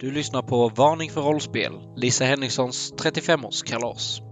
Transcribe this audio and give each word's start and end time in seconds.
Du 0.00 0.10
lyssnar 0.10 0.42
på 0.42 0.68
Varning 0.68 1.10
för 1.10 1.20
rollspel, 1.20 1.72
Lisa 1.96 2.24
Henrikssons 2.24 2.92
35-årskalas. 2.92 4.27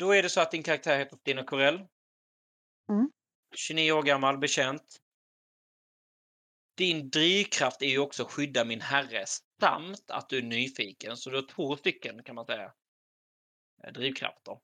Då 0.00 0.12
är 0.12 0.22
det 0.22 0.28
så 0.28 0.40
att 0.40 0.50
din 0.50 0.62
karaktär 0.62 0.98
heter 0.98 1.16
Stina 1.16 1.44
Corell. 1.44 1.74
Mm. 2.88 3.10
29 3.56 3.92
år 3.92 4.02
gammal, 4.02 4.38
bekänt. 4.38 4.96
Din 6.76 7.10
drivkraft 7.10 7.82
är 7.82 7.86
ju 7.86 7.98
också 7.98 8.22
att 8.22 8.32
skydda 8.32 8.64
min 8.64 8.80
herre 8.80 9.24
samt 9.60 10.10
att 10.10 10.28
du 10.28 10.38
är 10.38 10.42
nyfiken. 10.42 11.16
Så 11.16 11.30
du 11.30 11.36
har 11.36 11.46
två 11.46 11.76
stycken 11.76 12.22
kan 12.22 12.34
man 12.34 12.46
säga 12.46 12.72
eh, 13.84 13.92
drivkrafter. 13.92 14.58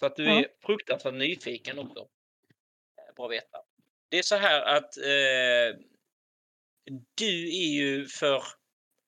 Så 0.00 0.06
att 0.06 0.16
du 0.16 0.24
Ja. 0.24 0.40
är 0.40 0.46
fruktansvärt 0.66 1.14
nyfiken 1.14 1.78
också. 1.78 2.00
Eh, 2.00 3.14
Bra 3.16 3.26
att 3.26 3.32
veta. 3.32 3.58
Det 4.08 4.18
är 4.18 4.22
så 4.22 4.36
här 4.36 4.62
att 4.76 4.96
eh, 4.96 5.80
du 7.14 7.48
är 7.48 7.74
ju 7.74 8.06
för, 8.06 8.42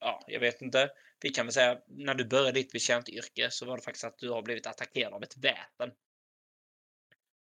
ja, 0.00 0.24
jag 0.26 0.40
vet 0.40 0.62
inte. 0.62 0.90
Vi 1.24 1.30
kan 1.30 1.46
väl 1.46 1.52
säga 1.52 1.78
när 1.86 2.14
du 2.14 2.24
började 2.24 2.52
ditt 2.52 2.72
bekäntyrke 2.72 3.50
så 3.50 3.66
var 3.66 3.76
det 3.76 3.82
faktiskt 3.82 4.04
att 4.04 4.18
du 4.18 4.30
har 4.30 4.42
blivit 4.42 4.66
attackerad 4.66 5.12
av 5.12 5.22
ett 5.22 5.36
väpen. 5.36 5.90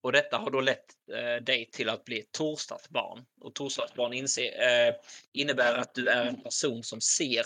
Och 0.02 0.12
detta 0.12 0.38
har 0.38 0.50
då 0.50 0.60
lett 0.60 0.84
eh, 1.12 1.44
dig 1.44 1.70
till 1.70 1.88
att 1.88 2.04
bli 2.04 2.20
ett 2.20 2.32
torsdagsbarn. 2.32 3.24
Och 3.40 3.54
torsdagsbarn 3.54 4.12
inse, 4.12 4.48
eh, 4.48 4.94
innebär 5.32 5.74
att 5.74 5.94
du 5.94 6.08
är 6.08 6.26
en 6.26 6.42
person 6.42 6.82
som 6.82 7.00
ser 7.00 7.44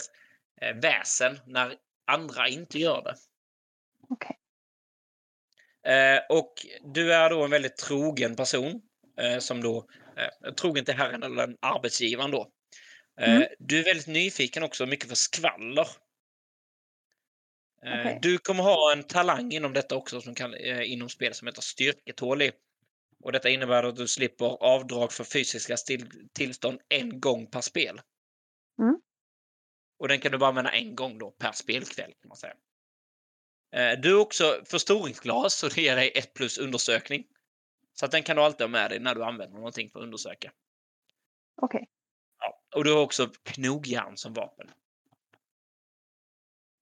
eh, 0.61 0.75
väsen 0.75 1.39
när 1.45 1.75
andra 2.07 2.47
inte 2.47 2.79
gör 2.79 3.03
det. 3.03 3.15
Okej. 4.09 4.39
Eh, 5.93 6.21
och 6.29 6.53
du 6.81 7.13
är 7.13 7.29
då 7.29 7.43
en 7.43 7.51
väldigt 7.51 7.77
trogen 7.77 8.35
person 8.35 8.81
eh, 9.21 9.39
som 9.39 9.63
då 9.63 9.87
eh, 10.17 10.53
trogen 10.53 10.85
till 10.85 10.95
herren 10.95 11.23
eller 11.23 11.55
arbetsgivaren 11.61 12.31
då. 12.31 12.51
Eh, 13.21 13.35
Mm. 13.35 13.47
Du 13.59 13.79
är 13.79 13.83
väldigt 13.83 14.07
nyfiken 14.07 14.63
också 14.63 14.85
mycket 14.85 15.09
för 15.09 15.15
skvaller. 15.15 15.87
Eh, 17.85 17.99
Okej. 17.99 18.19
Du 18.21 18.37
kommer 18.37 18.63
ha 18.63 18.91
en 18.93 19.03
talang 19.03 19.51
inom 19.51 19.73
detta 19.73 19.95
också 19.95 20.21
som 20.21 20.35
kan, 20.35 20.53
eh, 20.53 20.91
inom 20.91 21.09
spel 21.09 21.33
som 21.33 21.47
heter 21.47 21.61
styrketålig. 21.61 22.51
Och 23.23 23.31
detta 23.31 23.49
innebär 23.49 23.83
att 23.83 23.95
du 23.95 24.07
slipper 24.07 24.45
avdrag 24.45 25.11
för 25.11 25.23
fysiska 25.23 25.77
still, 25.77 26.29
tillstånd 26.33 26.79
en 26.89 27.19
gång 27.19 27.47
per 27.47 27.61
spel. 27.61 28.01
Mm. 28.81 29.01
Och 29.99 30.07
den 30.07 30.19
kan 30.19 30.31
du 30.31 30.37
bara 30.37 30.49
använda 30.49 30.71
en 30.71 30.95
gång 30.95 31.17
då 31.17 31.31
per 31.31 31.51
spelkväll 31.51 32.13
kan 32.21 32.27
man 32.27 32.37
säga. 32.37 32.53
Eh, 33.75 33.99
Du 33.99 34.09
är 34.09 34.19
också 34.19 34.61
förstoringsglas 34.65 35.53
så 35.53 35.67
det 35.67 35.81
ger 35.81 35.95
dig 35.95 36.11
ett 36.15 36.33
plus 36.33 36.57
undersökning. 36.57 37.25
Så 37.93 38.05
att 38.05 38.11
den 38.11 38.23
kan 38.23 38.35
du 38.35 38.41
alltid 38.41 38.61
ha 38.61 38.67
med 38.67 38.89
dig 38.91 38.99
när 38.99 39.15
du 39.15 39.23
använder 39.23 39.57
någonting 39.57 39.89
för 39.89 39.99
att 39.99 40.03
undersöka. 40.03 40.51
Okej. 41.61 41.89
Ja. 42.39 42.61
Och 42.75 42.83
du 42.83 42.93
har 42.93 43.01
också 43.01 43.31
knogjärn 43.43 44.17
som 44.17 44.33
vapen. 44.33 44.71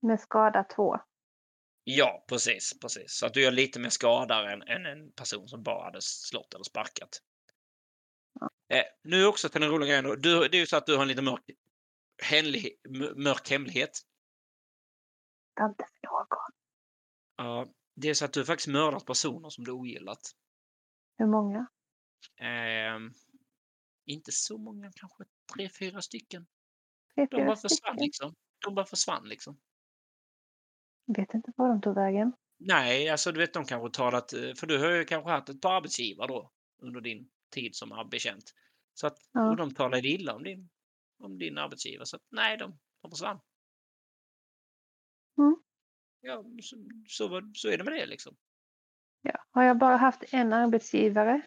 Med 0.07 0.19
skada 0.19 0.63
två. 0.63 0.97
Ja, 1.83 2.25
precis, 2.29 2.79
precis. 2.79 3.11
Så 3.11 3.25
att 3.25 3.33
du 3.33 3.41
gör 3.41 3.51
lite 3.51 3.79
mer 3.79 3.89
skada 3.89 4.51
än, 4.51 4.61
än 4.61 4.85
en 4.85 5.11
person 5.11 5.47
som 5.47 5.63
bara 5.63 5.83
hade 5.83 6.01
slått 6.01 6.53
eller 6.53 6.63
sparkat. 6.63 7.09
Eh, 8.69 8.83
nu 9.03 9.25
också 9.25 9.49
till 9.49 9.61
den 9.61 9.69
roliga 9.69 9.87
grejen. 9.89 10.03
då. 10.03 10.15
Du, 10.15 10.47
det 10.47 10.57
är 10.57 10.59
ju 10.59 10.67
så 10.67 10.77
att 10.77 10.85
du 10.85 10.95
har 10.95 11.01
en 11.01 11.07
lite 11.07 11.21
mörk, 11.21 11.43
hemlig, 12.23 12.79
mörk 13.15 13.49
hemlighet. 13.49 13.99
Inte 15.61 15.85
för 16.01 16.07
någon. 16.07 16.27
Ja, 17.37 17.67
det 17.95 18.09
är 18.09 18.13
så 18.13 18.25
att 18.25 18.33
du 18.33 18.39
har 18.39 18.45
faktiskt 18.45 18.67
mördat 18.67 19.05
personer 19.05 19.49
som 19.49 19.63
du 19.63 19.71
ogillat. 19.71 20.31
Hur 21.17 21.27
många? 21.27 21.67
Ehm, 22.37 23.11
inte 24.05 24.31
så 24.31 24.57
många, 24.57 24.91
kanske 24.95 25.23
tre, 25.53 25.69
fyra 25.69 26.01
stycken. 26.01 26.47
Tre, 27.15 27.25
De 27.25 27.37
fyra 27.37 27.45
bara 27.45 27.55
försvann 27.55 27.69
stycken. 27.95 28.05
liksom. 28.05 28.35
De 28.65 28.75
bara 28.75 28.85
försvann 28.85 29.29
liksom. 29.29 29.59
Vet 31.07 31.33
inte 31.33 31.51
var 31.55 31.69
de 31.69 31.81
tog 31.81 31.95
vägen. 31.95 32.33
Nej, 32.59 33.09
alltså 33.09 33.31
du 33.31 33.39
vet 33.39 33.53
de 33.53 33.65
kanske 33.65 33.97
talat, 33.97 34.33
eh, 34.33 34.53
för 34.53 34.67
du 34.67 34.79
har 34.79 34.91
ju 34.91 35.05
kanske 35.05 35.31
haft 35.31 35.49
ett 35.49 35.61
par 35.61 35.77
arbetsgivare 35.77 36.27
då 36.27 36.51
under 36.81 37.01
din 37.01 37.29
tid 37.53 37.75
som 37.75 38.07
bekänt. 38.11 38.53
Så 38.93 39.07
att, 39.07 39.17
Ja. 39.31 39.49
och 39.49 39.55
de 39.57 39.73
talade 39.73 40.07
illa 40.07 40.35
om 40.35 40.43
din, 40.43 40.69
om 41.19 41.37
din 41.37 41.57
arbetsgivare. 41.57 42.05
Så 42.05 42.15
att, 42.15 42.21
nej, 42.31 42.57
de, 42.57 42.79
de 43.01 43.11
försvann. 43.11 43.39
Mm. 45.37 45.55
Ja, 46.21 46.43
så, 46.61 46.75
så, 47.07 47.51
så 47.53 47.69
är 47.69 47.77
det 47.77 47.83
med 47.83 47.93
det 47.93 48.05
liksom. 48.05 48.35
Ja. 49.21 49.45
Har 49.51 49.63
jag 49.63 49.77
bara 49.77 49.97
haft 49.97 50.33
en 50.33 50.53
arbetsgivare? 50.53 51.41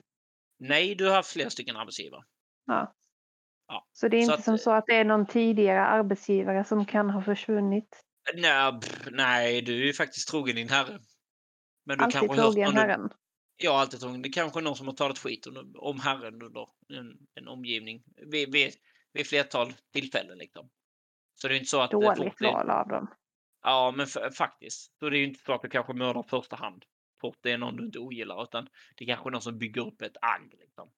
Nej, 0.58 0.94
du 0.94 1.06
har 1.06 1.14
haft 1.14 1.32
flera 1.32 1.50
stycken 1.50 1.76
arbetsgivare. 1.76 2.24
Ja. 2.66 2.94
Ja, 3.66 3.88
Så 3.92 4.08
det 4.08 4.16
är 4.16 4.20
så 4.20 4.24
inte 4.24 4.34
att, 4.34 4.44
som 4.44 4.54
eh, 4.54 4.58
så 4.58 4.70
att 4.70 4.86
det 4.86 4.96
är 4.96 5.04
någon 5.04 5.26
tidigare 5.26 5.84
arbetsgivare 5.86 6.64
som 6.64 6.84
kan 6.86 7.10
ha 7.10 7.22
försvunnit? 7.22 8.04
Nej, 8.34 8.80
pff, 8.80 9.08
nej, 9.10 9.62
du 9.62 9.82
är 9.82 9.86
ju 9.86 9.92
faktiskt 9.92 10.28
trogen 10.28 10.56
din 10.56 10.68
herre. 10.68 11.00
Men 11.84 11.98
du 11.98 12.04
Alltid 12.04 12.20
kanske 12.20 12.36
hört 12.42 12.52
trogen 12.52 12.74
du- 12.74 12.80
herren. 12.80 13.10
Ja, 13.56 13.80
alltid 13.80 14.00
trogen. 14.00 14.22
Det 14.22 14.28
är 14.28 14.32
kanske 14.32 14.60
är 14.60 14.62
någon 14.62 14.76
som 14.76 14.86
har 14.86 14.94
talat 14.94 15.18
skit 15.18 15.46
om, 15.46 15.72
om 15.78 16.00
herren 16.00 16.42
under 16.42 16.66
en, 16.88 17.18
en 17.34 17.48
omgivning 17.48 18.02
vid, 18.30 18.52
vid, 18.52 18.74
vid 19.12 19.26
flertal 19.26 19.72
tillfällen. 19.92 20.38
Liksom. 20.38 20.70
Så 21.34 21.48
det 21.48 21.54
är 21.54 21.56
inte 21.58 21.70
så 21.70 21.80
att... 21.80 21.92
eh, 21.92 22.00
Dåligt 22.00 22.40
val 22.40 22.70
av 22.70 22.88
dem. 22.88 23.14
Ja, 23.62 23.92
men 23.96 24.06
f- 24.06 24.34
faktiskt. 24.34 24.98
Så 24.98 25.10
det 25.10 25.16
är 25.16 25.18
ju 25.18 25.26
inte 25.26 25.44
så 25.44 25.52
att 25.52 25.62
du 25.62 25.68
kanske 25.68 25.92
mördar 25.92 26.22
första 26.22 26.56
hand. 26.56 26.84
Fort 27.20 27.38
det 27.40 27.52
är 27.52 27.58
någon 27.58 27.76
du 27.76 27.84
inte 27.84 27.98
ogillar, 27.98 28.42
utan 28.42 28.68
det 28.96 29.04
är 29.04 29.06
kanske 29.08 29.28
är 29.28 29.30
någon 29.30 29.42
som 29.42 29.58
bygger 29.58 29.86
upp 29.86 30.02
ett 30.02 30.16
agg. 30.22 30.54
Liksom. 30.58 30.92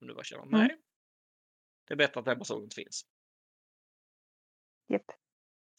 Om 0.00 0.06
du 0.06 0.14
bara 0.14 0.24
känner, 0.24 0.42
Mm. 0.42 0.60
nej. 0.60 0.76
Det 1.86 1.94
är 1.94 1.98
bättre 1.98 2.20
att 2.20 2.26
den 2.26 2.38
personen 2.38 2.62
inte 2.64 2.74
finns. 2.74 3.06
Japp. 4.88 5.02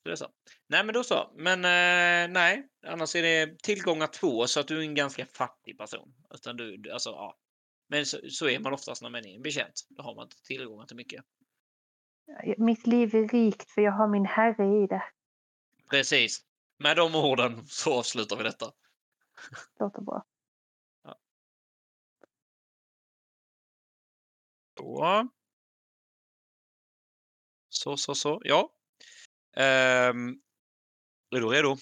Så 0.07 0.09
det 0.09 0.13
är 0.13 0.15
så. 0.15 0.31
Nej, 0.67 0.83
men 0.83 0.93
då 0.93 1.03
så. 1.03 1.31
Men 1.35 1.59
eh, 1.65 2.33
nej, 2.33 2.67
annars 2.85 3.15
är 3.15 3.21
det 3.21 3.59
tillgångar 3.63 4.07
två 4.07 4.47
så 4.47 4.59
att 4.59 4.67
du 4.67 4.77
är 4.77 4.81
en 4.81 4.95
ganska 4.95 5.25
fattig 5.25 5.77
person. 5.77 6.13
Utan 6.33 6.57
du, 6.57 6.77
du- 6.77 6.91
alltså, 6.91 7.09
ja. 7.09 7.37
Men 7.87 8.05
så, 8.05 8.17
så 8.29 8.49
är 8.49 8.59
man 8.59 8.73
oftast 8.73 9.01
när 9.01 9.09
man 9.09 9.25
är 9.25 9.35
en 9.35 9.41
bekänt. 9.41 9.73
Då 9.89 10.03
har 10.03 10.15
man 10.15 10.23
inte 10.23 10.41
tillgångar 10.43 10.85
till 10.85 10.95
mycket. 10.95 11.25
Mitt 12.57 12.87
liv 12.87 13.15
är 13.15 13.27
rikt 13.27 13.71
för 13.71 13.81
jag 13.81 13.91
har 13.91 14.07
min 14.07 14.25
herre 14.25 14.83
i 14.83 14.87
det. 14.87 15.03
Precis. 15.89 16.45
Med 16.77 16.97
de 16.97 17.15
orden 17.15 17.67
så 17.67 17.99
avslutar 17.99 18.37
vi 18.37 18.43
detta. 18.43 18.71
Låter 19.79 20.01
bra. 20.01 20.25
Så. 24.77 25.27
Så, 27.69 27.97
så, 27.97 28.15
så. 28.15 28.41
Ja. 28.43 28.76
Ehm, 29.59 30.29
är 31.35 31.39
du 31.41 31.47
redo? 31.47 31.77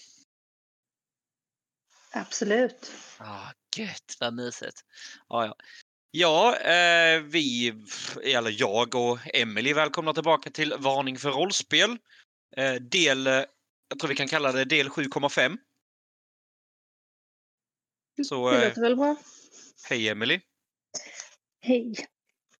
Absolut. 2.13 2.91
Ah, 3.17 3.51
gött, 3.75 4.17
vad 4.19 4.33
mysigt. 4.33 4.81
Ja, 5.29 5.45
ja. 5.45 5.55
Ja, 6.11 6.55
eh, 6.57 7.21
vi, 7.21 7.73
eller 8.23 8.55
jag 8.61 8.95
och 8.95 9.19
Emily 9.33 9.73
välkomna 9.73 10.13
tillbaka 10.13 10.49
till 10.49 10.73
Varning 10.79 11.17
för 11.17 11.31
rollspel. 11.31 11.97
Eh, 12.57 12.73
del, 12.73 13.25
jag 13.25 13.99
tror 13.99 14.07
vi 14.07 14.15
kan 14.15 14.27
kalla 14.27 14.51
det 14.51 14.65
del 14.65 14.89
7,5. 14.89 15.57
Så, 18.27 18.49
Det 18.49 18.57
eh, 18.63 18.69
låter 18.69 18.81
väl 18.81 18.95
bra. 18.95 19.15
hej 19.89 20.09
Emily. 20.09 20.41
Hej. 21.61 22.07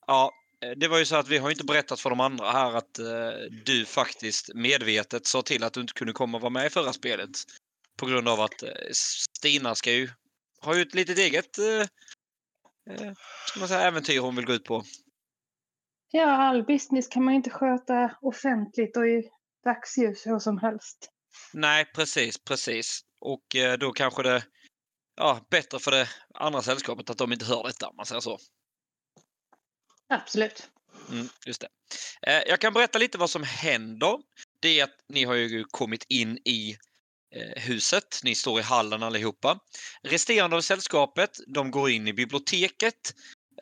Ja, 0.08 0.32
det 0.78 0.88
var 0.88 1.00
ju 1.00 1.06
så 1.06 1.16
att 1.16 1.28
vi 1.28 1.38
har 1.38 1.50
ju 1.50 1.54
inte 1.54 1.66
berättat 1.66 2.00
för 2.00 2.10
de 2.10 2.20
andra 2.20 2.52
här 2.52 2.74
att 2.74 3.00
eh, 3.00 3.32
du 3.66 3.86
faktiskt 3.86 4.54
medvetet 4.54 5.28
sa 5.28 5.42
till 5.42 5.64
att 5.64 5.74
du 5.74 5.82
inte 5.82 5.94
kunde 5.94 6.14
komma 6.14 6.38
och 6.38 6.42
vara 6.42 6.50
med 6.50 6.66
i 6.66 6.70
förra 6.70 6.94
spelet. 6.94 7.30
På 7.98 8.06
grund 8.06 8.30
av 8.30 8.42
att 8.42 8.64
eh, 8.64 8.70
Stina 8.92 9.76
ska 9.76 9.92
ju, 9.92 10.10
har 10.62 10.76
ju 10.76 10.82
ett 10.82 10.96
litet 10.96 11.18
eget 11.18 11.58
eh, 11.58 11.66
eh, 12.96 13.14
ska 13.48 13.60
man 13.60 13.68
säga, 13.68 13.82
äventyr 13.82 14.20
hon 14.20 14.36
vill 14.36 14.46
gå 14.46 14.54
ut 14.54 14.64
på. 14.64 14.84
Ja, 16.12 16.32
all 16.32 16.64
business 16.64 17.08
kan 17.08 17.24
man 17.24 17.34
inte 17.34 17.50
sköta 17.50 18.18
offentligt 18.22 18.98
och 18.98 19.08
i 19.08 19.30
dagsljus 19.64 20.28
hur 20.28 20.40
som 20.40 20.58
helst. 20.58 21.10
Nej, 21.54 21.86
precis, 21.96 22.44
precis. 22.44 23.02
Och 23.20 23.56
eh, 23.56 23.78
då 23.78 23.92
kanske 23.92 24.24
det 24.24 24.44
ja, 25.16 25.46
bättre 25.50 25.80
för 25.80 25.92
det 25.92 26.10
andra 26.34 26.62
sällskapet 26.62 27.10
att 27.10 27.18
de 27.18 27.34
inte 27.34 27.46
hör 27.46 27.64
detta, 27.64 27.88
om 27.88 27.96
man 27.96 28.06
säger 28.06 28.22
så. 28.22 28.38
Absolut. 30.10 30.70
Mm, 31.10 31.30
just 31.46 31.62
det. 31.62 31.68
Eh, 32.22 32.44
jag 32.48 32.60
kan 32.60 32.74
berätta 32.74 33.00
lite 33.00 33.18
vad 33.18 33.30
som 33.30 33.44
händer. 33.44 34.20
Det 34.60 34.80
är 34.80 34.84
att 34.84 34.96
ni 35.10 35.24
har 35.24 35.34
ju 35.34 35.64
kommit 35.64 36.06
in 36.10 36.38
i 36.46 36.78
eh, 37.36 37.62
huset. 37.64 38.20
Ni 38.24 38.36
står 38.36 38.60
i 38.60 38.64
hallen 38.64 39.04
allihopa. 39.04 39.60
Resterande 40.04 40.56
av 40.56 40.62
sällskapet, 40.62 41.40
de 41.48 41.72
går 41.72 41.90
in 41.90 42.08
i 42.08 42.14
biblioteket. 42.14 43.14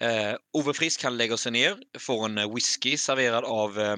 Eh, 0.02 0.36
Ove 0.54 0.74
Frisk 0.74 1.04
han 1.04 1.18
lägger 1.18 1.38
sig 1.38 1.52
ner, 1.52 1.78
får 2.00 2.26
en 2.26 2.38
eh, 2.38 2.54
whisky 2.54 2.98
serverad 2.98 3.44
av 3.44 3.80
eh, 3.80 3.98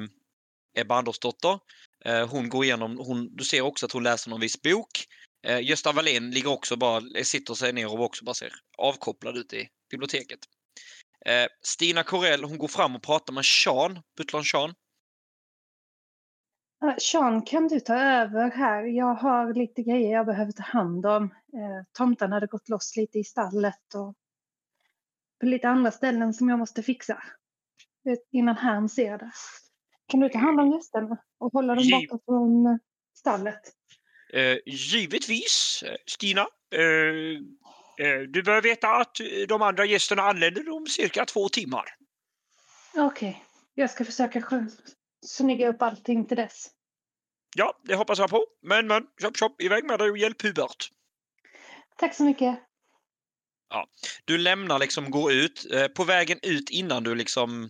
Ebba 0.77 0.95
Andersdotter. 0.95 1.59
Eh, 2.06 2.27
hon 2.27 2.50
går 2.50 2.63
igenom, 2.63 2.98
hon, 2.98 3.36
du 3.36 3.44
ser 3.44 3.62
också 3.62 3.86
att 3.86 3.91
hon 3.91 4.03
läser 4.03 4.30
någon 4.30 4.41
viss 4.41 4.62
bok. 4.62 5.06
Eh, 5.48 5.59
Gösta 5.59 5.91
Wallén 5.91 6.31
ligger 6.31 6.50
också 6.50 6.75
bara, 6.75 7.24
sitter 7.24 7.53
sig 7.53 7.74
ner 7.74 7.88
och 7.88 8.03
också 8.03 8.25
bara 8.25 8.33
ser 8.33 8.53
avkopplad 8.77 9.38
ut 9.38 9.53
i 9.53 9.68
biblioteket. 9.91 10.39
Eh, 11.25 11.48
Stina 11.62 12.04
Corell, 12.04 12.44
hon 12.44 12.57
går 12.57 12.68
fram 12.68 12.95
och 12.95 13.04
pratar 13.04 13.33
med 13.33 13.45
Sean, 13.45 14.00
butlern 14.18 14.44
Sean. 14.44 14.74
Sean, 16.98 17.42
kan 17.42 17.68
du 17.68 17.80
ta 17.80 17.95
över 17.95 18.51
här? 18.51 18.83
Jag 18.83 19.16
har 19.16 19.54
lite 19.54 19.83
grejer 19.83 20.12
jag 20.12 20.25
behöver 20.25 20.51
ta 20.51 20.63
hand 20.63 21.06
om. 21.06 21.24
Uh, 21.24 21.83
tomten 21.98 22.31
hade 22.31 22.48
gått 22.48 22.69
loss 22.69 22.95
lite 22.95 23.19
i 23.19 23.24
stallet 23.24 23.95
och 23.95 24.16
på 25.39 25.45
lite 25.45 25.69
andra 25.69 25.92
ställen 25.92 26.33
som 26.33 26.50
jag 26.50 26.60
måste 26.60 26.83
fixa 26.83 27.24
innan 28.31 28.56
han 28.56 28.89
ser 28.89 29.18
det. 29.18 29.31
Kan 30.07 30.19
du 30.19 30.30
ta 30.30 30.38
hand 30.38 30.60
om 30.60 30.72
gästerna 30.72 31.18
och 31.38 31.54
hålla 31.54 31.75
dem 31.75 31.89
borta 31.92 32.24
från 32.25 32.66
eh, 32.66 32.77
stallet? 33.18 33.62
Eh, 34.33 34.57
givetvis, 34.66 35.83
eh, 35.86 35.95
Stina. 36.06 36.48
Eh, 36.75 36.81
eh, 36.81 37.39
du 38.27 38.44
bör 38.44 38.62
veta 38.62 38.88
att 38.88 39.19
eh, 39.19 39.27
de 39.47 39.62
andra 39.62 39.86
gästerna 39.86 40.21
anländer 40.21 40.69
om 40.69 40.88
cirka 40.88 41.25
två 41.25 41.50
timmar. 41.50 41.86
Okej, 42.94 43.44
jag 43.74 43.89
ska 43.89 44.06
försöka 44.06 44.68
snygga 45.25 45.69
upp 45.69 45.81
allting 45.81 46.25
till 46.25 46.38
dess. 46.38 46.68
Ja, 47.56 47.80
det 47.83 47.95
hoppas 47.95 48.19
jag 48.19 48.30
på. 48.30 48.45
Men, 48.62 48.88
men, 48.88 49.03
chop, 49.21 49.38
chop, 49.38 49.62
iväg 49.62 49.86
med 49.86 50.00
dig 50.00 50.09
och 50.09 50.18
hjälp 50.18 50.42
Hubert. 50.42 50.89
Tack 51.97 52.15
så 52.15 52.24
mycket. 52.24 52.59
Du 54.25 54.38
lämnar 54.38 54.80
liksom, 54.80 55.12
går 55.12 55.31
ut. 55.31 55.71
Eh, 55.71 55.88
på 55.88 56.03
vägen 56.03 56.39
ut 56.41 56.69
innan 56.69 57.03
du 57.03 57.15
liksom 57.15 57.69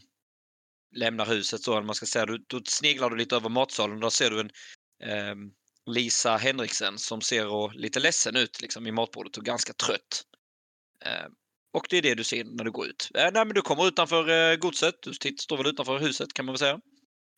lämnar 0.95 1.25
huset 1.25 1.61
så, 1.61 1.81
man 1.81 1.95
ska 1.95 2.05
säga, 2.05 2.25
då 2.25 2.61
sneglar 2.65 3.09
du 3.09 3.15
lite 3.15 3.35
över 3.35 3.49
matsalen 3.49 3.95
och 3.95 4.01
då 4.01 4.09
ser 4.09 4.29
du 4.29 4.39
en 4.39 4.49
ehm, 5.03 5.51
Lisa 5.85 6.37
Henriksen 6.37 6.97
som 6.97 7.21
ser 7.21 7.73
lite 7.73 7.99
ledsen 7.99 8.35
ut 8.35 8.61
liksom, 8.61 8.87
i 8.87 8.91
matbordet 8.91 9.37
och 9.37 9.45
ganska 9.45 9.73
trött. 9.73 10.23
Eh, 11.05 11.27
och 11.73 11.87
det 11.89 11.97
är 11.97 12.01
det 12.01 12.15
du 12.15 12.23
ser 12.23 12.43
när 12.43 12.63
du 12.63 12.71
går 12.71 12.87
ut. 12.87 13.11
Eh, 13.15 13.29
nej, 13.33 13.45
men 13.45 13.53
du 13.53 13.61
kommer 13.61 13.87
utanför 13.87 14.51
eh, 14.51 14.55
godset. 14.55 14.95
Du 15.01 15.13
står 15.13 15.57
väl 15.57 15.67
utanför 15.67 15.99
huset 15.99 16.33
kan 16.33 16.45
man 16.45 16.53
väl 16.53 16.59
säga. 16.59 16.79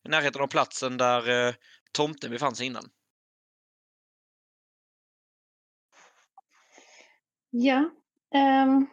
I 0.05 0.09
närheten 0.09 0.41
av 0.41 0.47
platsen 0.47 0.97
där 0.97 1.47
eh, 1.47 1.55
tomten 1.91 2.31
befann 2.31 2.55
sig 2.55 2.65
innan. 2.67 2.89
Ja. 7.49 7.89
ehm, 8.33 8.87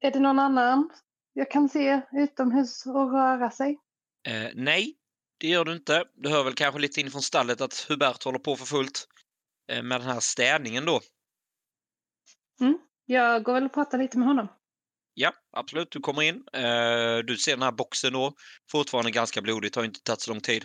är 0.00 0.10
det 0.10 0.20
någon 0.20 0.38
annan 0.38 0.90
jag 1.32 1.50
kan 1.50 1.68
se 1.68 2.00
utomhus 2.12 2.86
och 2.86 3.12
röra 3.12 3.50
sig? 3.50 3.78
Eh, 4.26 4.50
nej, 4.54 4.94
det 5.38 5.48
gör 5.48 5.64
du 5.64 5.72
inte. 5.72 6.04
Du 6.14 6.28
hör 6.28 6.44
väl 6.44 6.54
kanske 6.54 6.80
lite 6.80 7.00
in 7.00 7.10
från 7.10 7.22
stallet 7.22 7.60
att 7.60 7.86
Hubert 7.88 8.24
håller 8.24 8.38
på 8.38 8.56
för 8.56 8.66
fullt 8.66 9.08
eh, 9.68 9.82
med 9.82 10.00
den 10.00 10.08
här 10.08 10.20
städningen 10.20 10.84
då. 10.84 11.00
Jag 13.06 13.42
går 13.42 13.54
väl 13.54 13.64
och 13.64 13.74
pratar 13.74 13.98
lite 13.98 14.18
med 14.18 14.28
honom. 14.28 14.48
Ja, 15.14 15.32
absolut. 15.52 15.90
Du 15.90 16.00
kommer 16.00 16.22
in. 16.22 16.44
Eh, 16.52 17.18
du 17.18 17.36
ser 17.36 17.52
den 17.52 17.62
här 17.62 17.72
boxen 17.72 18.12
då. 18.12 18.32
Fortfarande 18.70 19.10
ganska 19.10 19.42
blodigt, 19.42 19.76
har 19.76 19.84
inte 19.84 20.02
tagit 20.02 20.20
så 20.20 20.30
lång 20.30 20.40
tid. 20.40 20.64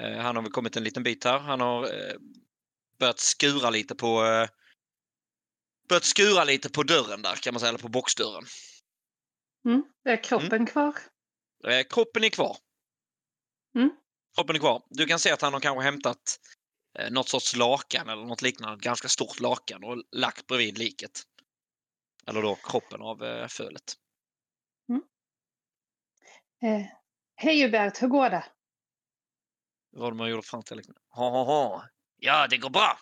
Eh, 0.00 0.16
han 0.16 0.36
har 0.36 0.42
väl 0.42 0.52
kommit 0.52 0.76
en 0.76 0.84
liten 0.84 1.02
bit 1.02 1.24
här. 1.24 1.38
Han 1.38 1.60
har 1.60 1.88
börjat 2.98 3.18
skura 3.18 3.70
lite 3.70 3.94
på 3.94 4.22
börjat 5.88 6.04
skura 6.04 6.44
lite 6.44 6.70
på 6.70 6.82
dörren 6.82 7.22
där 7.22 7.34
kan 7.34 7.54
man 7.54 7.60
säga, 7.60 7.68
eller 7.68 7.78
på 7.78 7.88
boxdörren. 7.88 8.44
Mm. 9.64 9.82
Är 10.04 10.24
kroppen 10.24 10.66
kvar? 10.66 10.94
Eh, 11.66 11.86
kroppen 11.90 12.24
är 12.24 12.28
kvar. 12.28 12.56
Mm. 13.74 13.90
Kroppen 14.34 14.56
är 14.56 14.60
kvar. 14.60 14.82
Du 14.90 15.06
kan 15.06 15.18
se 15.18 15.30
att 15.30 15.42
han 15.42 15.52
har 15.52 15.60
kanske 15.60 15.84
hämtat 15.84 16.40
eh, 16.98 17.10
något 17.10 17.28
sorts 17.28 17.56
lakan 17.56 18.08
eller 18.08 18.24
något 18.24 18.42
liknande, 18.42 18.82
ganska 18.82 19.08
stort 19.08 19.40
lakan 19.40 19.84
och 19.84 20.02
lagt 20.12 20.46
bredvid 20.46 20.78
liket. 20.78 21.22
Eller 22.26 22.42
då 22.42 22.54
kroppen 22.54 23.02
av 23.02 23.24
eh, 23.24 23.48
fölet. 23.48 23.94
Eh, 26.64 26.86
Hej 27.36 27.62
Hubert, 27.62 28.02
hur 28.02 28.08
går 28.08 28.30
det? 28.30 28.44
Vad 29.90 30.02
var 30.02 30.10
det 30.10 30.16
man 30.16 30.30
gjorde 30.30 30.42
fram 30.42 30.62
till? 30.62 30.76
liksom? 30.76 30.94
Ha, 31.08 31.30
ha, 31.30 31.44
ha. 31.44 31.88
Ja, 32.16 32.46
det 32.50 32.56
går 32.56 32.70
bra. 32.70 32.98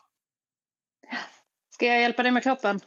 Ska 1.71 1.87
jag 1.87 2.01
hjälpa 2.01 2.23
dig 2.23 2.33
med 2.33 2.43
kroppen? 2.43 2.81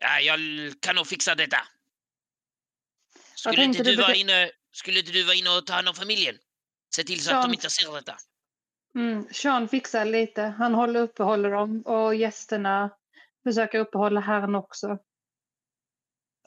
Ja, 0.00 0.20
jag 0.20 0.40
kan 0.80 0.96
nog 0.96 1.06
fixa 1.06 1.34
detta. 1.34 1.68
Skulle 3.34 3.64
inte, 3.64 3.82
du 3.82 3.96
du 3.96 4.02
vara 4.02 4.14
inne, 4.14 4.50
skulle 4.72 4.98
inte 4.98 5.12
du 5.12 5.22
vara 5.22 5.34
inne 5.34 5.50
och 5.50 5.66
ta 5.66 5.72
hand 5.72 5.88
om 5.88 5.94
familjen? 5.94 6.38
Se 6.94 7.04
till 7.04 7.24
så 7.24 7.30
att 7.30 7.36
Ja. 7.36 7.42
de 7.42 7.52
inte 7.54 7.70
ser 7.70 7.92
detta. 7.92 8.16
Mm, 8.94 9.26
Sean 9.32 9.68
fixar 9.68 10.04
lite. 10.04 10.42
Han 10.42 10.74
håller 10.74 11.00
uppehåller 11.00 11.50
dem 11.50 11.82
och 11.82 12.14
gästerna 12.14 12.90
försöker 13.44 13.78
uppehålla 13.78 14.20
herren 14.20 14.54
också. 14.54 14.86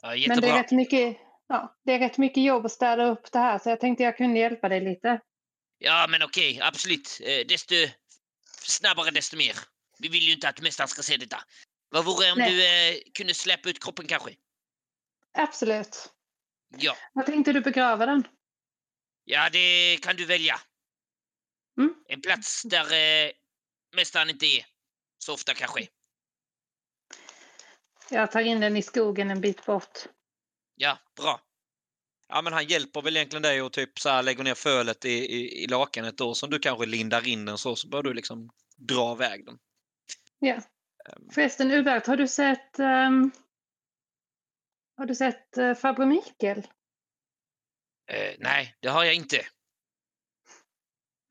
Ja, 0.02 0.08
Men 0.08 0.12
det 0.12 0.18
jättebra. 0.20 0.50
är, 0.50 0.62
rätt 0.62 0.70
mycket, 0.70 1.16
ja, 1.48 1.76
det 1.84 1.92
är 1.92 1.98
rätt 1.98 2.18
mycket 2.18 2.42
jobb 2.44 2.66
att 2.66 2.72
städa 2.72 3.04
upp 3.04 3.32
det 3.32 3.38
här 3.38 3.58
så 3.58 3.68
jag 3.70 3.80
tänkte 3.80 4.02
jag 4.04 4.16
kunde 4.16 4.38
hjälpa 4.40 4.68
dig 4.68 4.80
lite. 4.80 5.20
Ja, 5.78 6.06
men 6.10 6.22
okej, 6.22 6.60
absolut. 6.62 7.20
Eh, 7.24 7.46
desto 7.46 7.74
snabbare, 8.62 9.10
desto 9.10 9.36
mer. 9.36 9.56
Vi 9.98 10.08
vill 10.08 10.22
ju 10.22 10.32
inte 10.32 10.48
att 10.48 10.60
mästaren 10.60 10.88
ska 10.88 11.02
se 11.02 11.16
detta. 11.16 11.38
Vad 11.88 12.04
vore 12.04 12.32
om 12.32 12.38
Nej. 12.38 12.50
du 12.50 12.64
eh, 12.66 13.00
kunde 13.14 13.34
släppa 13.34 13.68
ut 13.68 13.82
kroppen 13.84 14.06
kanske? 14.06 14.30
Absolut. 15.38 16.12
Ja. 16.76 16.96
Vad 17.12 17.26
tänkte 17.26 17.52
du 17.52 17.60
begrava 17.60 18.06
den? 18.06 18.24
Ja, 19.24 19.50
det 19.50 19.98
kan 20.02 20.16
du 20.16 20.24
välja. 20.26 20.60
Mm. 21.78 21.94
En 22.08 22.20
plats 22.20 22.62
där 22.62 22.84
eh, 22.92 23.30
mästaren 23.96 24.30
inte 24.30 24.46
är 24.46 24.66
så 25.18 25.34
ofta 25.34 25.54
kanske. 25.54 25.88
Jag 28.10 28.32
tar 28.32 28.40
in 28.40 28.60
den 28.60 28.76
i 28.76 28.82
skogen 28.82 29.30
en 29.30 29.40
bit 29.40 29.66
bort. 29.66 29.98
Ja, 30.74 30.98
bra. 31.16 31.40
Ja, 32.28 32.42
men 32.42 32.52
han 32.52 32.66
hjälper 32.66 33.02
väl 33.02 33.16
egentligen 33.16 33.42
dig 33.42 33.62
och 33.62 33.72
typ 33.72 33.98
så 33.98 34.08
här 34.08 34.22
lägger 34.22 34.44
ner 34.44 34.54
fölet 34.54 35.04
i, 35.04 35.10
i, 35.10 35.62
i 35.64 35.66
lakanet 35.66 36.18
då 36.18 36.34
som 36.34 36.50
du 36.50 36.58
kanske 36.58 36.86
lindar 36.86 37.28
in 37.28 37.44
den 37.44 37.58
så, 37.58 37.76
så 37.76 37.88
bör 37.88 38.02
du 38.02 38.14
liksom 38.14 38.50
dra 38.76 39.12
iväg 39.12 39.46
den. 39.46 39.58
Ja. 40.38 40.60
Förresten 41.34 41.70
Hubert, 41.70 42.06
har 42.06 42.16
du 42.16 42.28
sett 42.28 42.78
ehm, 42.78 43.30
Har 44.96 45.06
du 45.06 45.14
sett 45.14 45.58
uh, 45.58 45.74
farbror 45.74 46.06
Mikael? 46.06 46.66
Eh, 48.06 48.34
nej, 48.38 48.74
det 48.80 48.88
har 48.88 49.04
jag 49.04 49.14
inte. 49.14 49.36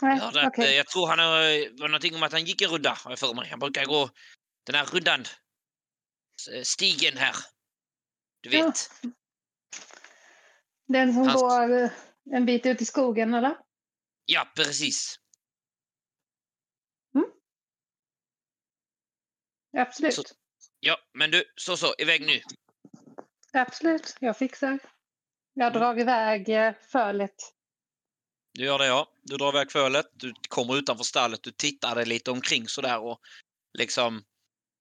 Nej, 0.02 0.18
Jag, 0.18 0.24
hörde 0.24 0.42
att, 0.42 0.48
okej. 0.48 0.66
eh, 0.70 0.76
jag 0.78 0.88
tror 0.88 1.08
han 1.08 1.20
har, 1.20 1.42
det 1.42 1.82
var 1.82 1.88
någonting 1.88 2.16
om 2.16 2.24
att 2.24 2.32
han 2.32 2.46
gick 2.46 2.62
en 2.62 2.70
runda, 2.70 2.90
har 3.04 3.12
jag 3.12 3.20
för 3.20 3.34
mig. 3.34 3.50
Han 3.50 3.60
brukar 3.60 3.86
gå 3.86 4.10
den 4.66 4.76
här 4.76 4.86
rundan. 4.86 5.22
S- 5.22 6.70
Stigen 6.70 7.18
här. 7.18 7.36
Du 8.42 8.50
Ja. 8.58 8.66
vet. 8.66 8.92
Den 10.88 11.14
som 11.14 11.28
Hans- 11.28 11.42
går 11.42 11.72
eh, 11.84 11.92
en 12.32 12.46
bit 12.46 12.66
ut 12.66 12.82
i 12.82 12.86
skogen 12.86 13.34
eller? 13.34 13.58
Ja, 14.26 14.52
precis. 14.56 15.20
Absolut. 19.78 20.14
Så- 20.14 20.24
Ja, 20.80 20.98
men 21.14 21.32
du, 21.32 21.44
så 21.56 21.78
så, 21.78 21.96
iväg 21.98 22.26
nu. 22.26 22.42
Absolut, 23.54 24.16
jag 24.20 24.38
fixar. 24.38 24.80
Jag 25.54 25.74
drar 25.74 26.00
iväg 26.00 26.50
eh, 26.50 26.74
fölet. 26.92 27.36
Du 28.54 28.66
gör 28.66 28.80
det 28.80 28.86
ja. 28.86 29.08
Du 29.22 29.38
drar 29.38 29.50
iväg 29.50 29.72
fölet, 29.72 30.06
du 30.14 30.34
kommer 30.50 30.78
utanför 30.78 31.04
stallet, 31.04 31.44
du 31.44 31.52
tittar 31.52 31.96
dig 31.96 32.06
lite 32.06 32.32
omkring 32.32 32.68
sådär 32.68 33.00
och 33.00 33.20
liksom 33.78 34.24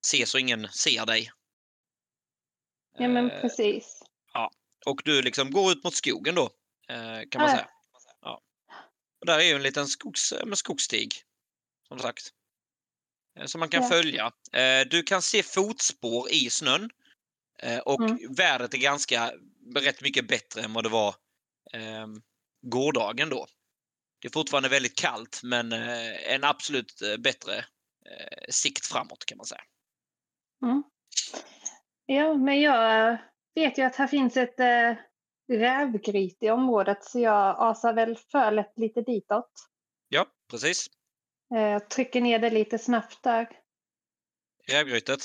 ser 0.06 0.24
så 0.24 0.38
ingen 0.38 0.68
ser 0.68 1.06
dig. 1.06 1.30
Ja 2.98 3.08
men 3.08 3.30
Eh, 3.30 3.40
precis. 3.40 4.02
Och 4.86 5.02
du 5.04 5.22
liksom 5.22 5.50
går 5.50 5.72
ut 5.72 5.84
mot 5.84 5.94
skogen 5.94 6.34
då, 6.34 6.44
eh, 6.88 7.20
kan 7.30 7.40
man 7.42 7.50
Ja. 7.50 7.56
säga. 7.56 7.68
Ja. 8.20 8.40
Och 9.20 9.26
där 9.26 9.38
är 9.38 9.42
ju 9.42 9.54
en 9.54 9.62
liten 9.62 9.86
skogs, 9.86 10.34
skogsstig, 10.54 11.14
som 11.88 11.98
sagt. 11.98 12.30
Som 13.46 13.58
man 13.58 13.68
kan 13.68 13.82
Ja. 13.82 13.88
följa. 13.88 14.32
Du 14.90 15.02
kan 15.02 15.22
se 15.22 15.42
fotspår 15.42 16.30
i 16.30 16.50
snön. 16.50 16.90
Och 17.84 18.00
Mm. 18.00 18.34
vädret 18.34 18.74
är 18.74 18.78
ganska 18.78 19.32
rätt 19.80 20.02
mycket 20.02 20.28
bättre 20.28 20.62
än 20.62 20.72
vad 20.72 20.84
det 20.84 20.90
var 20.90 21.14
eh, 21.72 22.06
gårdagen 22.62 23.28
då. 23.28 23.46
Det 24.20 24.28
är 24.28 24.32
fortfarande 24.32 24.68
väldigt 24.68 24.98
kallt, 24.98 25.40
men 25.42 25.72
eh, 25.72 26.34
en 26.34 26.44
absolut 26.44 27.02
eh, 27.02 27.16
bättre 27.16 27.58
eh, 28.06 28.44
sikt 28.48 28.86
framåt 28.86 29.24
kan 29.24 29.36
man 29.38 29.46
säga. 29.46 29.62
Mm. 30.62 30.82
Ja, 32.06 32.34
men 32.34 32.60
jag 32.60 33.18
vet 33.54 33.78
ju 33.78 33.82
att 33.82 33.96
här 33.96 34.06
finns 34.06 34.36
ett 34.36 34.60
eh, 34.60 34.94
rävgryt 35.48 36.42
i 36.42 36.50
området 36.50 37.04
så 37.04 37.18
jag 37.18 37.56
asar 37.58 37.92
väl 37.92 38.16
fölet 38.16 38.72
lite 38.76 39.02
ditåt. 39.02 39.52
Ja, 40.08 40.26
precis. 40.50 40.86
Eh, 41.54 41.78
trycker 41.78 42.20
ner 42.20 42.38
det 42.38 42.50
lite 42.50 42.78
snabbt 42.78 43.22
där. 43.22 43.48
Rävgrytet? 44.68 45.20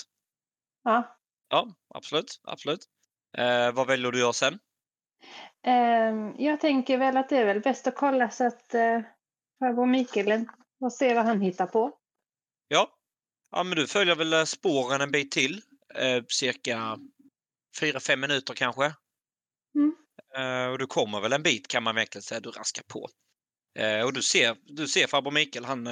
Ja. 0.84 1.18
Ja, 1.50 1.68
absolut. 1.88 2.42
absolut. 2.44 2.86
Eh, 3.38 3.72
vad 3.72 3.88
väljer 3.88 4.12
du 4.12 4.18
att 4.18 4.22
göra 4.22 4.34
sen? 4.34 4.60
Jag 6.38 6.60
tänker 6.60 6.98
väl 6.98 7.18
att 7.18 7.30
det 7.30 7.38
är 7.38 7.46
väl 7.46 7.60
bäst 7.60 7.88
att 7.88 7.96
kolla 7.96 8.30
så 8.30 8.48
att 8.48 8.74
eh, 8.74 9.02
farbror 9.60 9.86
Mikael 9.86 10.46
och 10.80 10.94
se 10.94 11.14
vad 11.14 11.26
han 11.26 11.42
hittar 11.42 11.68
på. 11.68 11.94
Ja. 12.68 12.98
ja, 13.52 13.64
men 13.64 13.76
du 13.76 13.88
följer 13.88 14.16
väl 14.16 14.34
eh, 14.34 14.44
spåren 14.44 15.02
en 15.02 15.12
bit 15.12 15.32
till. 15.32 15.62
Eh, 15.96 16.24
cirka 16.28 16.98
4-5 17.82 18.16
minuter 18.16 18.54
kanske. 18.54 18.94
Mm. 19.76 19.96
Eh, 20.36 20.72
och 20.72 20.78
du 20.78 20.88
kommer 20.88 21.22
väl 21.22 21.34
en 21.34 21.44
bit 21.44 21.68
kan 21.68 21.84
man 21.84 21.96
verkligen 21.96 22.24
säga. 22.24 22.40
Du 22.40 22.50
raskar 22.50 22.84
på. 22.84 23.10
Och 24.06 24.14
du 24.14 24.22
ser, 24.22 24.56
du 24.64 24.88
ser 24.88 25.08
farbror 25.08 25.32
Mikael, 25.32 25.66
han 25.66 25.88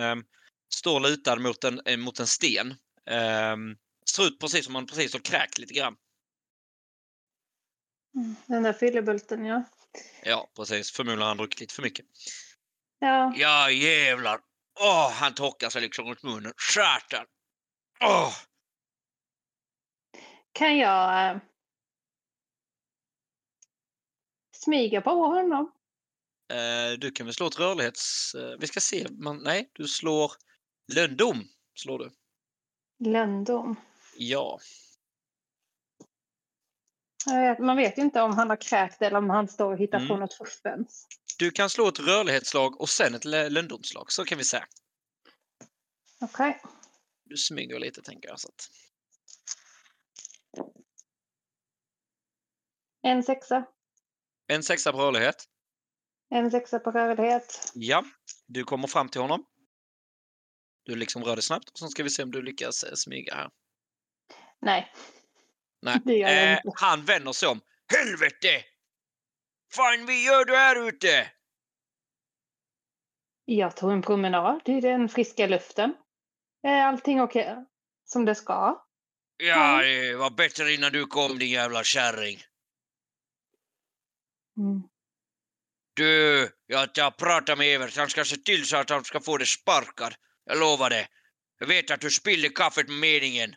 står 0.74 1.00
lutad 1.00 1.36
mot 1.36 1.64
en, 1.64 2.02
mot 2.02 2.20
en 2.20 2.28
sten. 2.28 2.72
Eh, 3.10 3.56
ser 4.16 4.28
ut 4.28 4.40
precis 4.40 4.66
som 4.66 4.76
han 4.76 4.86
precis 4.86 5.14
har 5.14 5.20
kräkt 5.20 5.58
lite 5.58 5.74
grann. 5.74 5.96
Mm. 8.16 8.36
Den 8.46 8.64
där 8.64 8.74
fyllebulten, 8.74 9.46
ja. 9.46 9.64
Ja, 10.24 10.50
precis. 10.56 10.92
Förmodligen 10.92 11.22
har 11.22 11.28
han 11.28 11.38
druckit 11.38 11.60
lite 11.60 11.74
för 11.74 11.82
mycket. 11.82 12.06
Ja, 13.00 13.34
Ja, 13.36 13.72
jävlar. 13.72 14.40
Åh, 14.80 15.12
han 15.12 15.34
torkar 15.34 15.70
sig 15.70 15.82
liksom 15.82 16.06
runt 16.06 16.24
munnen. 16.24 16.54
Satan! 16.74 17.26
Åh! 18.04 18.34
kan 20.56 20.78
jag 20.78 21.30
eh, 21.30 21.42
smyga 24.52 25.02
på 25.02 25.10
honom? 25.10 25.72
Eh, 26.50 27.00
du 27.00 27.12
kan 27.12 27.26
väl 27.26 27.34
slå 27.34 27.48
ett 27.48 27.60
rörlighets... 27.60 28.36
Eh, 28.36 28.58
vi 28.60 28.68
ska 28.68 28.80
se. 28.80 29.08
Man, 29.10 29.44
nej, 29.44 29.70
du 29.74 29.88
slår 29.88 30.32
lönndom. 30.94 31.48
Slår 31.76 32.00
du. 32.00 32.12
Löndom. 33.12 33.76
Ja. 34.18 34.60
Man 37.60 37.78
vet 37.78 37.98
ju 37.98 38.02
inte 38.02 38.22
om 38.22 38.34
han 38.34 38.50
har 38.50 38.58
kräkt 38.58 39.02
eller 39.02 39.18
om 39.18 39.30
han 39.30 39.48
står 39.48 39.74
och 39.74 39.80
hittar 39.80 40.00
på 40.00 40.06
Mm. 40.06 40.20
något 40.20 40.34
fuffens. 40.34 41.08
Du 41.40 41.52
kan 41.52 41.70
slå 41.70 41.88
ett 41.88 42.00
rörlighetsslag 42.00 42.82
och 42.82 42.90
sen 42.90 43.16
ett 43.16 43.26
lö- 43.26 43.50
lönndomsslag. 43.50 44.12
Så 44.12 44.26
kan 44.26 44.38
vi 44.38 44.44
säga. 44.44 44.68
Okej. 46.22 46.62
Du 47.26 47.38
smyger 47.38 47.80
lite 47.80 48.02
tänker 48.02 48.30
jag. 48.30 48.40
Så 48.40 48.48
att. 48.48 48.70
En 53.02 53.24
sexa. 53.24 53.66
En 54.48 54.64
sexa 54.64 54.92
på 54.92 54.98
rörlighet. 54.98 55.44
En 56.30 56.52
sexa 56.52 56.80
på 56.80 56.92
rörlighet. 56.92 57.72
Ja. 57.74 58.04
Du 58.48 58.64
kommer 58.64 58.88
fram 58.88 59.10
till 59.10 59.22
honom. 59.22 59.46
Du 60.84 60.96
liksom 60.96 61.24
rör 61.24 61.36
dig 61.36 61.44
snabbt 61.44 61.70
och 61.70 61.80
så 61.80 61.88
ska 61.88 62.04
vi 62.04 62.10
se 62.10 62.24
om 62.24 62.32
du 62.32 62.42
lyckas 62.42 62.84
eh, 62.84 62.94
smyga 62.96 63.36
här. 63.36 63.50
Nej, 64.62 64.94
Nej. 65.86 66.24
Eh, 66.24 66.60
han 66.76 67.06
vänder 67.06 67.32
sig 67.32 67.50
om. 67.50 67.62
Helvete! 67.94 68.64
Fan, 69.74 70.06
vad 70.06 70.16
gör 70.16 70.46
du 70.46 70.56
här 70.56 70.88
ute? 70.88 71.32
Jag 73.46 73.76
tog 73.76 73.92
en 73.92 74.02
promenad 74.02 74.62
i 74.66 74.82
den 74.82 75.10
friska 75.10 75.48
luften. 75.48 75.94
Är 76.64 76.82
allting 76.82 77.22
okej? 77.22 77.56
Som 78.06 78.26
det 78.26 78.36
ska? 78.36 78.86
Ja, 79.38 79.82
det 79.82 80.16
var 80.16 80.30
bättre 80.30 80.74
innan 80.74 80.92
du 80.92 81.06
kom 81.06 81.40
din 81.40 81.50
jävla 81.50 81.84
kärring. 81.84 82.40
Mm. 84.58 84.84
Du, 85.94 86.50
jag 86.66 86.94
tar 86.94 87.12
prata 87.12 87.56
med 87.56 87.76
Evert. 87.76 87.98
Han 87.98 88.10
ska 88.10 88.26
se 88.26 88.38
till 88.38 88.66
så 88.66 88.78
att 88.78 88.90
han 88.90 89.04
ska 89.04 89.20
få 89.20 89.38
det 89.38 89.46
sparkad. 89.46 90.16
Jag 90.46 90.60
lovar 90.60 90.90
det. 90.90 91.08
Jag 91.60 91.68
vet 91.68 91.92
att 91.92 92.02
du 92.02 92.12
spillde 92.12 92.50
kaffet 92.50 92.88
med 92.88 92.98
meningen. 92.98 93.56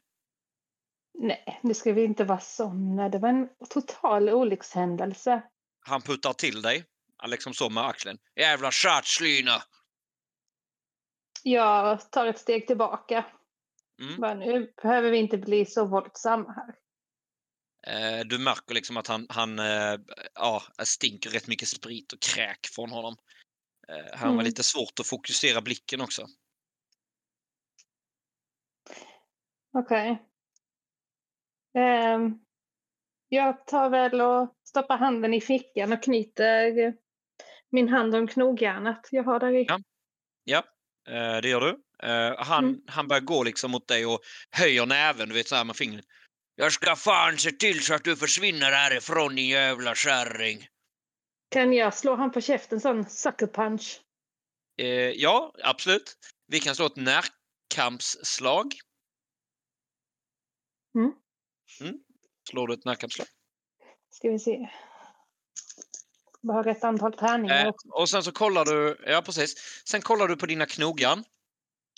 Nej, 1.21 1.61
nu 1.63 1.75
ska 1.75 1.93
vi 1.93 2.05
inte 2.05 2.25
vara 2.25 2.41
såna. 2.41 3.09
Det 3.09 3.19
var 3.19 3.29
en 3.29 3.49
total 3.71 4.29
olyckshändelse. 4.29 5.43
Han 5.81 6.03
puttar 6.03 6.33
till 6.33 6.63
dig. 6.63 6.85
Liksom 7.27 7.55
så 7.55 7.71
med 7.71 7.87
axeln. 7.87 8.19
Jävla 8.37 8.71
tjatslyna! 8.71 9.63
Jag 11.43 12.11
tar 12.11 12.27
ett 12.27 12.39
steg 12.39 12.67
tillbaka. 12.67 13.27
Mm. 14.03 14.21
Bara, 14.21 14.35
nu 14.35 14.73
behöver 14.83 15.11
vi 15.11 15.19
inte 15.19 15.39
bli 15.39 15.67
så 15.67 15.87
våldsamma 15.87 16.53
här. 16.53 16.75
Eh, 17.87 18.25
du 18.27 18.39
märker 18.39 18.75
liksom 18.75 18.97
att 18.97 19.07
han, 19.07 19.27
han 19.29 19.59
eh, 19.59 19.99
ja, 20.35 20.63
stinker 20.85 21.31
rätt 21.31 21.47
mycket 21.47 21.69
sprit 21.69 22.13
och 22.13 22.21
kräk 22.21 22.67
från 22.75 22.91
honom. 22.91 23.17
Eh, 23.89 24.19
han 24.19 24.29
var 24.29 24.35
Mm. 24.35 24.45
lite 24.45 24.63
svårt 24.63 25.01
att 25.01 25.07
fokusera 25.07 25.61
blicken 25.61 26.01
också. 26.01 26.27
Okej. 29.73 30.09
Ehm, 30.11 30.17
jag 33.29 33.67
tar 33.67 33.91
väl 33.91 34.21
och 34.21 34.55
stoppar 34.69 34.99
handen 34.99 35.35
i 35.35 35.41
fickan 35.41 35.93
och 35.93 36.03
knyter 36.03 36.95
min 37.71 37.89
hand 37.89 38.15
om 38.15 38.27
knogjärnet 38.27 39.09
jag 39.11 39.25
har 39.25 39.41
där 39.41 39.53
i. 39.53 39.65
Ja. 39.69 39.81
Ja, 40.45 40.65
eh, 41.09 41.41
det 41.43 41.49
gör 41.49 41.61
du. 41.61 41.83
Eh, 42.03 42.35
han, 42.39 42.65
Mm. 42.65 42.81
han 42.87 43.09
börjar 43.09 43.21
gå 43.21 43.45
liksom 43.45 43.71
mot 43.71 43.89
dig 43.89 44.07
och 44.07 44.21
höjer 44.51 44.87
näven, 44.87 45.29
du 45.29 45.35
vet 45.35 45.49
så 45.49 45.57
här 45.57 45.65
med 45.65 45.77
fingret. 45.77 46.05
Jag 46.55 46.73
ska 46.73 46.97
fan 46.97 47.39
se 47.39 47.51
till 47.51 47.85
så 47.85 47.95
att 47.95 48.05
du 48.05 48.17
försvinner 48.17 48.73
härifrån 48.73 49.35
din 49.35 49.49
jävla 49.49 49.95
kärring. 49.95 50.67
Kan 51.51 51.73
jag 51.73 51.95
slå 51.95 52.15
han 52.15 52.33
på 52.33 52.41
käften 52.41 52.81
sån 52.81 53.05
sucker 53.05 53.47
punch? 53.47 54.01
Eh, 54.79 55.11
ja, 55.11 55.55
absolut. 55.63 56.15
Vi 56.47 56.61
kan 56.61 56.75
slå 56.75 56.87
ett 56.87 56.97
närkampsslag. 56.97 58.75
Mm. 60.95 61.13
Mm. 61.81 61.99
Slår 62.51 62.67
du 62.67 62.75
ett 62.75 62.85
närkampsslag? 62.85 63.29
Ska 64.11 64.31
vi 64.31 64.39
se. 64.39 64.69
Bara 66.41 66.63
rätt 66.63 66.85
antal 66.85 67.13
tärningar 67.13 67.67
Eh, 67.67 67.73
och 67.91 68.09
sen 68.09 68.23
så 68.23 68.33
kollar 68.33 68.65
du, 68.65 69.05
ja 69.07 69.23
precis. 69.23 69.83
Sen 69.85 70.01
kollar 70.01 70.29
du 70.29 70.37
på 70.37 70.47
dina 70.47 70.67
knogjärn. 70.67 71.25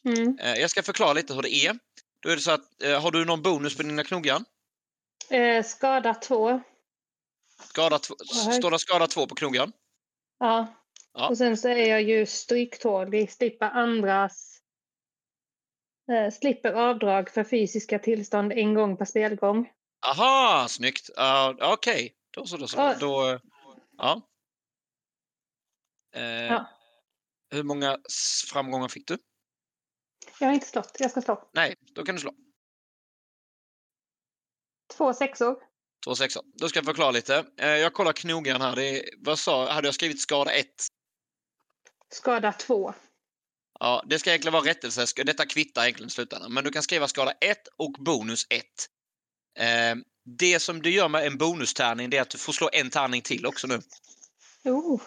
Mm. 0.05 0.39
Eh, 0.39 0.55
jag 0.55 0.71
ska 0.71 0.83
förklara 0.83 1.13
lite 1.13 1.35
hur 1.35 1.43
det 1.43 1.55
är. 1.55 1.79
Då 2.21 2.29
är 2.29 2.37
det 2.37 2.43
så 2.43 2.51
att, 2.51 2.83
eh, 2.83 3.03
har 3.03 3.11
du 3.11 3.25
någon 3.25 3.43
bonus 3.43 3.77
på 3.77 3.83
dina 3.83 4.05
knogjärn? 4.05 4.45
Eh, 5.31 5.65
skada 5.65 6.15
två. 6.15 6.61
Skada 7.69 7.99
två, 7.99 8.15
står 8.53 8.71
det 8.71 8.79
skada 8.79 9.07
två 9.07 9.27
på 9.27 9.35
knogjärn? 9.35 9.73
Ja. 10.39 10.67
Ja. 11.15 11.29
Och 11.29 11.39
sen 11.39 11.57
så 11.57 11.69
är 11.69 11.87
jag 11.87 12.03
ju 12.03 12.27
stryktålig, 12.27 13.33
slipper 13.33 13.67
andras... 13.67 14.60
Eh, 16.11 16.31
slipper 16.31 16.73
avdrag 16.73 17.31
för 17.31 17.45
fysiska 17.45 17.99
tillstånd 17.99 18.53
en 18.53 18.75
gång 18.75 18.97
per 18.97 19.05
spelgång. 19.05 19.71
Aha, 20.07 20.67
snyggt. 20.69 21.11
Uh, 21.19 21.73
Okej, 21.73 22.15
då 22.31 22.47
så. 22.47 22.57
Då, 22.57 22.69
så. 22.69 22.79
Ja. 22.79 22.95
då 23.01 23.41
ja. 23.97 24.23
Eh, 26.15 26.23
Ja. 26.23 26.67
Hur 27.51 27.63
många 27.63 27.99
framgångar 28.53 28.89
fick 28.89 29.09
du? 29.09 29.19
Jag 30.41 30.47
har 30.47 30.55
inte 30.55 30.67
slått, 30.67 30.97
jag 30.99 31.11
ska 31.11 31.23
slå. 31.23 31.49
Nej, 31.53 31.75
då 31.95 32.05
kan 32.05 32.15
du 32.15 32.21
slå. 32.21 32.35
Två 34.97 35.15
sexor. 35.15 35.57
Två 36.05 36.15
sexor. 36.15 36.43
Då 36.55 36.69
ska 36.69 36.79
jag 36.79 36.87
förklara 36.87 37.11
lite. 37.11 37.47
Eh, 37.57 37.69
jag 37.69 37.95
kollar 37.95 38.13
knogjärn 38.13 38.61
här. 38.61 38.77
Det 38.77 38.99
är, 38.99 39.11
vad 39.19 39.39
sa, 39.39 39.73
hade 39.73 39.89
jag 39.89 39.95
skrivit 39.95 40.21
skada 40.21 40.53
1? 40.53 40.67
Skada 42.09 42.53
två. 42.53 42.95
Ja, 43.81 44.03
det 44.07 44.19
ska 44.19 44.31
egentligen 44.31 44.53
vara 44.53 44.65
rättelse. 44.65 45.07
Detta 45.25 45.47
kvittar 45.47 45.83
egentligen 45.83 46.09
i 46.09 46.11
slutändan. 46.11 46.53
Men 46.55 46.65
du 46.65 46.71
kan 46.71 46.83
skriva 46.83 47.09
skada 47.09 47.33
1 47.41 47.59
och 47.77 47.93
bonus 47.93 48.47
1. 48.51 48.65
Eh, 49.59 49.97
det 50.25 50.61
som 50.61 50.83
du 50.83 50.91
gör 50.91 51.09
med 51.09 51.27
en 51.27 51.39
bonustärning 51.39 52.11
det 52.11 52.17
är 52.17 52.23
att 52.23 52.31
du 52.31 52.39
får 52.39 52.53
slå 52.53 52.71
en 52.73 52.91
tärning 52.91 53.23
till 53.23 53.47
också 53.47 53.67
nu. 53.67 53.81
Oh, 54.65 55.01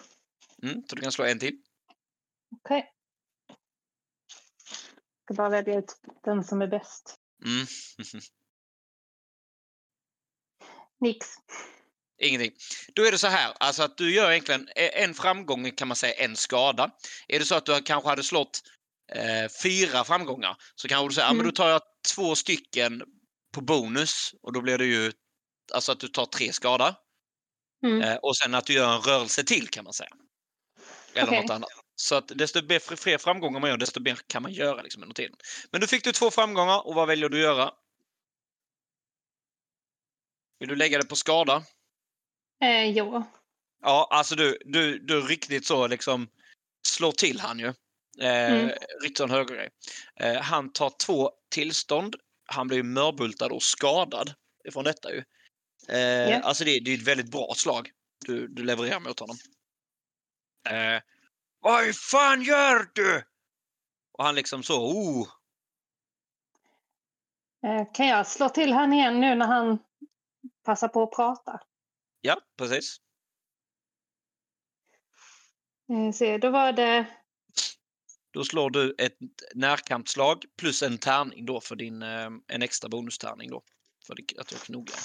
Mm, 0.62 0.82
så 0.88 0.96
du 0.96 1.02
kan 1.02 1.12
slå 1.12 1.24
en 1.24 1.38
till. 1.38 1.58
okej. 2.56 2.90
Ska 5.24 5.34
bara 5.34 5.48
välja 5.48 5.78
ut 5.78 5.96
den 6.24 6.44
som 6.44 6.62
är 6.62 6.66
bäst. 6.66 7.16
Mm. 7.44 7.66
Nix. 11.00 11.26
Ingenting. 12.22 12.52
Då 12.94 13.04
är 13.04 13.12
det 13.12 13.18
så 13.18 13.26
här, 13.26 13.52
alltså 13.60 13.82
att 13.82 13.96
du 13.96 14.14
gör 14.14 14.30
egentligen 14.30 14.68
en 14.74 15.14
framgång 15.14 15.70
kan 15.70 15.88
man 15.88 15.96
säga 15.96 16.14
en 16.14 16.36
skada. 16.36 16.90
Är 17.28 17.38
det 17.38 17.44
så 17.44 17.54
att 17.54 17.66
du 17.66 17.82
kanske 17.82 18.08
hade 18.08 18.22
slått 18.22 18.60
eh, 19.12 19.50
fyra 19.62 20.04
framgångar 20.04 20.56
så 20.74 20.88
kanske 20.88 21.08
du 21.08 21.14
säger, 21.14 21.28
ja 21.28 21.32
men 21.32 21.40
Mm. 21.40 21.50
då 21.50 21.56
tar 21.56 21.68
jag 21.68 21.82
två 22.14 22.34
stycken 22.34 23.02
på 23.54 23.60
bonus 23.60 24.34
och 24.42 24.52
då 24.52 24.60
blir 24.60 24.78
det 24.78 24.86
ju 24.86 25.12
alltså 25.72 25.92
att 25.92 26.00
du 26.00 26.08
tar 26.08 26.26
tre 26.26 26.52
skada. 26.52 26.96
Mm. 27.86 28.02
Eh, 28.02 28.16
och 28.16 28.36
sen 28.36 28.54
att 28.54 28.66
du 28.66 28.72
gör 28.72 28.94
en 28.94 29.00
rörelse 29.00 29.44
till 29.44 29.68
kan 29.68 29.84
man 29.84 29.92
säga. 29.92 30.10
Eller 31.14 31.28
Okej. 31.28 31.40
något 31.42 31.50
annat. 31.50 31.70
Så 31.96 32.14
att 32.14 32.28
desto 32.28 32.60
fler 32.96 33.18
framgångar 33.18 33.60
man 33.60 33.70
gör, 33.70 33.76
desto 33.76 34.00
mer 34.00 34.18
kan 34.26 34.42
man 34.42 34.52
göra 34.52 34.82
liksom, 34.82 35.02
under 35.02 35.14
tiden. 35.14 35.36
Men 35.70 35.80
då 35.80 35.86
fick 35.86 36.04
du 36.04 36.12
två 36.12 36.30
framgångar 36.30 36.86
och 36.86 36.94
vad 36.94 37.08
väljer 37.08 37.28
du 37.28 37.36
att 37.36 37.42
göra? 37.42 37.70
Vill 40.58 40.68
du 40.68 40.76
lägga 40.76 40.98
det 40.98 41.06
på 41.06 41.16
skada? 41.16 41.62
Eh, 42.60 42.90
jo. 42.90 43.22
Ja, 43.82 44.08
alltså 44.10 44.34
du, 44.34 44.58
du, 44.64 44.98
du 44.98 45.20
riktigt 45.20 45.66
så 45.66 45.86
liksom 45.86 46.28
slår 46.86 47.12
till 47.12 47.40
han 47.40 47.58
ju. 47.58 47.66
Eh, 48.20 48.52
Mm. 48.52 48.70
Riktigt 49.02 49.18
sån 49.18 49.30
högergrej. 49.30 49.70
Eh, 50.20 50.40
han 50.42 50.72
tar 50.72 50.90
två 51.06 51.30
tillstånd. 51.50 52.16
Han 52.46 52.68
blir 52.68 52.82
mörbultad 52.82 53.52
och 53.52 53.62
skadad 53.62 54.34
ifrån 54.64 54.84
detta 54.84 55.12
ju. 55.12 55.24
Eh, 55.88 56.30
Ja. 56.30 56.40
Alltså 56.40 56.64
det, 56.64 56.80
det 56.80 56.90
är 56.90 56.94
ett 56.94 57.02
väldigt 57.08 57.30
bra 57.30 57.54
slag 57.56 57.90
du, 58.26 58.48
du 58.48 58.64
levererar 58.64 59.00
mot 59.00 59.20
honom. 59.20 59.36
Eh, 60.68 61.02
Vad 61.60 61.96
fan 61.96 62.42
gör 62.42 62.88
du? 62.94 63.22
Och 64.12 64.24
han 64.24 64.34
liksom 64.34 64.62
så, 64.62 64.86
oh. 64.92 65.28
Eh, 67.66 67.92
kan 67.92 68.06
jag 68.06 68.26
slå 68.26 68.48
till 68.48 68.72
han 68.72 68.92
igen 68.92 69.20
nu 69.20 69.34
när 69.34 69.46
han 69.46 69.78
passar 70.64 70.88
på 70.88 71.02
att 71.02 71.12
prata? 71.12 71.60
Ja, 72.26 72.40
precis. 72.58 72.96
Eh, 75.92 76.12
se, 76.12 76.38
då 76.38 76.50
var 76.50 76.72
det... 76.72 77.06
Då 78.30 78.44
slår 78.44 78.70
du 78.70 78.94
ett 78.98 79.16
närkampsslag 79.54 80.44
plus 80.58 80.82
en 80.82 80.98
tärning 80.98 81.46
då 81.46 81.60
för 81.60 81.76
din, 81.76 82.02
eh, 82.02 82.30
en 82.46 82.62
extra 82.62 82.88
bonustärning 82.88 83.50
då. 83.50 83.62
För 84.06 84.16
att 84.38 84.48
du 84.48 84.56
knogar. 84.56 84.98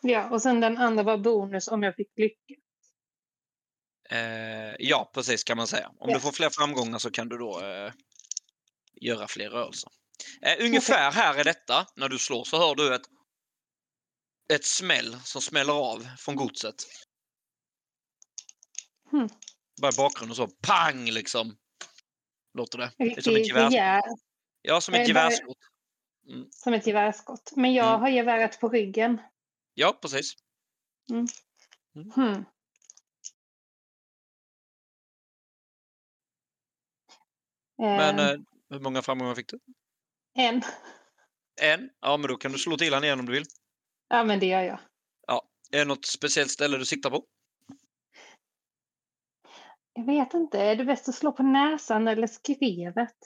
Ja, 0.00 0.30
och 0.30 0.42
sen 0.42 0.60
den 0.60 0.78
andra 0.78 1.02
var 1.02 1.18
bonus 1.18 1.68
om 1.68 1.82
jag 1.82 1.94
fick 1.96 2.12
lycka. 2.16 2.54
Eh, 4.10 4.74
ja, 4.78 5.10
precis 5.14 5.44
kan 5.44 5.56
man 5.56 5.66
säga. 5.66 5.88
Om 5.88 6.10
Ja. 6.10 6.14
du 6.14 6.20
får 6.20 6.32
fler 6.32 6.50
framgångar 6.50 6.98
så 6.98 7.10
kan 7.10 7.28
du 7.28 7.38
då 7.38 7.60
eh, 7.62 7.92
göra 9.00 9.28
fler 9.28 9.50
rörelser. 9.50 9.90
Eh, 10.42 10.64
ungefär 10.64 11.12
här 11.12 11.34
är 11.34 11.44
detta. 11.44 11.86
När 11.96 12.08
du 12.08 12.18
slår 12.18 12.44
så 12.44 12.58
hör 12.58 12.74
du 12.74 12.94
ett, 12.94 13.02
ett 14.52 14.64
smäll 14.64 15.16
som 15.24 15.42
smäller 15.42 15.72
av 15.72 16.06
från 16.18 16.36
godset. 16.36 16.74
Hmm. 19.10 19.28
Bara 19.80 19.92
i 19.92 19.96
bakgrunden 19.96 20.36
så 20.36 20.46
pang 20.48 21.04
liksom. 21.10 21.56
Låter 22.58 22.78
det. 22.78 22.92
Det 22.98 23.04
är 23.04 23.08
som 23.08 23.32
ett 23.32 23.38
Riktigt 23.38 23.46
gevärs... 23.48 23.72
rejäl, 23.72 24.02
Ja, 24.62 24.80
som 24.80 24.94
Eh, 24.94 25.00
ett 25.00 25.14
bara- 25.14 25.22
gevärsskott. 25.24 25.58
som 26.50 26.74
ett 26.74 26.86
gevärsskott. 26.86 27.52
Men 27.56 27.72
jag 27.74 27.88
Mm. 27.88 28.00
har 28.00 28.08
geväret 28.08 28.60
på 28.60 28.68
ryggen. 28.68 29.20
Ja, 29.74 29.98
precis. 30.02 30.34
Hmm. 31.08 31.26
Men 37.78 38.18
Eh, 38.18 38.30
eh, 38.30 38.38
hur 38.70 38.80
många 38.80 39.02
framgångar 39.02 39.34
fick 39.34 39.48
du? 39.48 39.58
En. 40.34 40.62
En? 41.60 41.90
Ja, 42.00 42.16
men 42.16 42.28
då 42.28 42.36
kan 42.36 42.52
du 42.52 42.58
slå 42.58 42.76
till 42.76 42.94
han 42.94 43.04
igen 43.04 43.20
om 43.20 43.26
du 43.26 43.32
vill. 43.32 43.44
Ja, 44.08 44.24
men 44.24 44.40
det 44.40 44.46
gör 44.46 44.62
jag. 44.62 44.78
Är 45.74 45.78
det 45.78 45.84
något 45.84 46.04
speciellt 46.04 46.50
ställe 46.50 46.78
du 46.78 46.84
siktar 46.84 47.10
på? 47.10 47.24
Jag 49.92 50.06
vet 50.06 50.34
inte, 50.34 50.58
är 50.58 50.76
det 50.76 50.84
bäst 50.84 51.08
att 51.08 51.14
slå 51.14 51.32
på 51.32 51.42
näsan 51.42 52.08
eller 52.08 52.26
skrevet? 52.26 53.16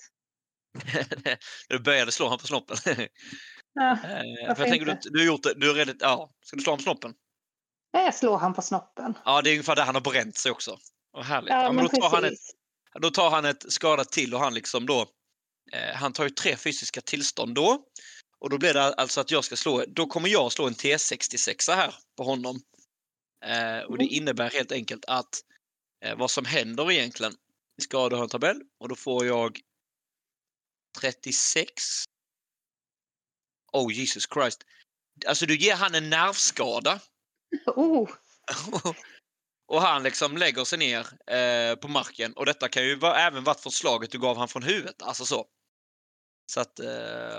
du 1.68 1.78
började 1.78 2.12
slå 2.12 2.28
han 2.28 2.38
på 2.38 2.47
snoppen. 2.47 2.76
Ja, 3.73 3.90
Eh, 3.90 4.54
för 4.54 4.62
jag 4.62 4.68
tänker 4.68 4.87
du, 4.87 4.99
du 5.11 5.18
har 5.18 5.26
gjort 5.26 5.42
det, 5.42 5.54
du 5.54 5.70
är 5.70 5.75
redigt, 5.75 5.97
ja, 6.00 6.32
ska 6.44 6.56
du 6.56 6.62
slå 6.62 6.70
honom 6.70 6.78
på 6.78 6.82
snoppen? 6.82 7.14
jag 7.92 8.14
slår 8.14 8.38
han 8.38 8.54
på 8.54 8.62
snoppen. 8.62 9.18
Ja, 9.25 9.42
det 9.42 9.50
är 9.50 9.52
ungefär 9.52 9.76
där 9.76 9.85
han 9.85 9.94
har 9.94 10.02
bränt 10.02 10.37
sig 10.37 10.52
också. 10.52 10.78
Vad 11.12 11.25
härligt. 11.25 11.50
Ja, 11.50 11.62
Ja, 11.62 11.73
men 11.73 11.85
då, 11.85 11.90
tar 11.90 12.11
han 12.11 12.25
ett, 12.25 12.38
då 13.00 13.10
tar 13.10 13.30
han 13.30 13.45
ett 13.45 13.73
skadat 13.73 14.12
till 14.12 14.34
och 14.34 14.41
han 14.41 14.54
liksom 14.54 14.86
då, 14.86 15.00
eh, 15.73 15.95
han 15.95 16.12
tar 16.12 16.25
ju 16.25 16.30
tre 16.30 16.56
fysiska 16.56 17.00
tillstånd 17.00 17.54
då. 17.54 17.84
Och 18.40 18.50
då 18.50 18.58
blir 18.58 18.74
det 18.74 18.94
alltså 18.94 19.20
att 19.20 19.30
jag 19.30 19.44
ska 19.44 19.56
slå, 19.56 19.84
då 19.88 20.06
kommer 20.06 20.28
jag 20.28 20.52
slå 20.52 20.66
en 20.66 20.74
T66 20.74 21.74
här 21.74 21.94
på 22.16 22.24
honom. 22.24 22.60
Eh, 23.44 23.80
och 23.80 23.98
det 23.98 24.04
Mm. 24.04 24.14
innebär 24.14 24.50
helt 24.50 24.72
enkelt 24.72 25.04
att 25.04 25.44
eh, 26.04 26.16
vad 26.18 26.30
som 26.30 26.44
händer 26.44 26.92
egentligen, 26.92 27.36
vi 27.76 27.82
ska 27.82 27.98
ha 27.98 28.22
en 28.22 28.28
tabell 28.28 28.62
och 28.80 28.88
då 28.88 28.94
får 28.94 29.26
jag 29.26 29.60
36. 31.00 32.04
Oh 33.72 33.92
Jesus 33.92 34.26
Christ. 34.34 34.64
Alltså 35.26 35.46
du 35.46 35.56
ger 35.56 35.74
han 35.74 35.94
en 35.94 36.10
nervskada. 36.10 37.00
Oh, 37.66 38.10
och 39.68 39.82
han 39.82 40.02
liksom 40.02 40.36
lägger 40.36 40.64
sig 40.64 40.78
ner 40.78 41.06
eh, 41.30 41.76
på 41.76 41.88
marken. 41.88 42.32
Och 42.32 42.46
detta 42.46 42.68
kan 42.68 42.84
ju 42.84 42.96
vara, 42.96 43.18
även 43.18 43.44
varit 43.44 43.60
förslaget 43.60 44.10
du 44.10 44.18
gav 44.18 44.36
han 44.36 44.48
från 44.48 44.62
huvudet. 44.62 45.02
Alltså 45.02 45.24
så. 45.24 45.46
Så 46.50 46.61
att, 46.61 46.78
eh, 46.78 46.87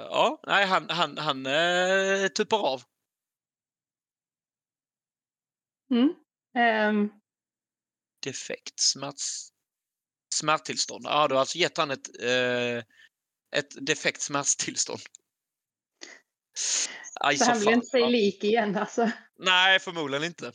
ja, 0.09 0.39
nej, 0.47 0.65
han, 0.65 0.89
han, 0.89 1.17
han 1.17 1.45
eh, 1.45 2.27
tuppar 2.27 2.57
av. 2.57 2.81
mm. 5.91 6.13
Ehm, 6.55 7.09
Defekt 8.23 8.79
smärts, 8.79 9.49
smärttillstånd. 10.33 11.05
Ja, 11.05 11.27
du 11.27 11.33
har 11.35 11.39
alltså 11.39 11.57
gett 11.57 11.77
han 11.77 11.91
ett, 11.91 12.21
eh, 12.23 12.77
ett 13.55 13.85
defekt 13.87 14.21
smärttillstånd. 14.21 15.01
Aj, 17.19 17.37
så 17.37 17.45
så 17.45 17.51
han 17.51 17.59
blir 17.59 17.73
inte 17.73 17.87
sig 17.87 18.11
lik 18.11 18.43
igen 18.43 18.77
alltså. 18.77 19.11
Nej, 19.37 19.79
förmodligen 19.79 20.23
inte. 20.23 20.51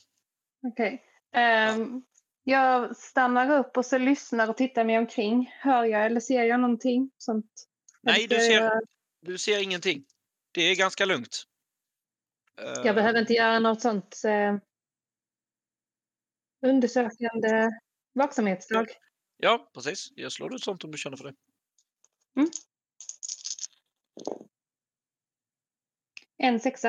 Okej. 0.67 1.03
Ehm, 1.35 2.03
Jag 2.45 2.97
stannar 2.97 3.59
upp 3.59 3.77
och 3.77 3.87
så 3.87 3.99
lyssnar 3.99 4.51
och 4.51 4.57
tittar 4.57 4.85
mig 4.85 4.99
omkring. 4.99 5.51
Hör 5.61 5.85
jag 5.85 6.07
eller 6.07 6.21
ser 6.21 6.45
jag 6.45 6.61
någonting? 6.61 7.11
Sånt? 7.19 7.69
Nej, 8.05 8.27
du 8.27 8.37
ser- 8.37 8.81
Du 9.21 9.39
ser 9.39 9.63
ingenting. 9.63 10.05
Det 10.53 10.61
är 10.63 10.77
ganska 10.77 11.05
lugnt. 11.05 11.45
Eh, 12.61 12.83
jag 12.87 12.95
behöver 12.95 13.21
inte 13.21 13.33
göra 13.33 13.59
något 13.59 13.81
sånt 13.83 14.23
eh, 14.25 14.57
undersökande 16.67 17.71
vaksamhetsslag. 18.13 18.89
Ja, 19.37 19.71
precis. 19.75 20.13
Jag 20.17 20.33
slår 20.33 20.55
ett 20.55 20.61
sånt 20.63 20.85
om 20.85 20.91
du 20.91 20.99
känner 20.99 21.17
för 21.17 21.25
det. 21.25 21.35
En 26.37 26.61
sexa. 26.61 26.89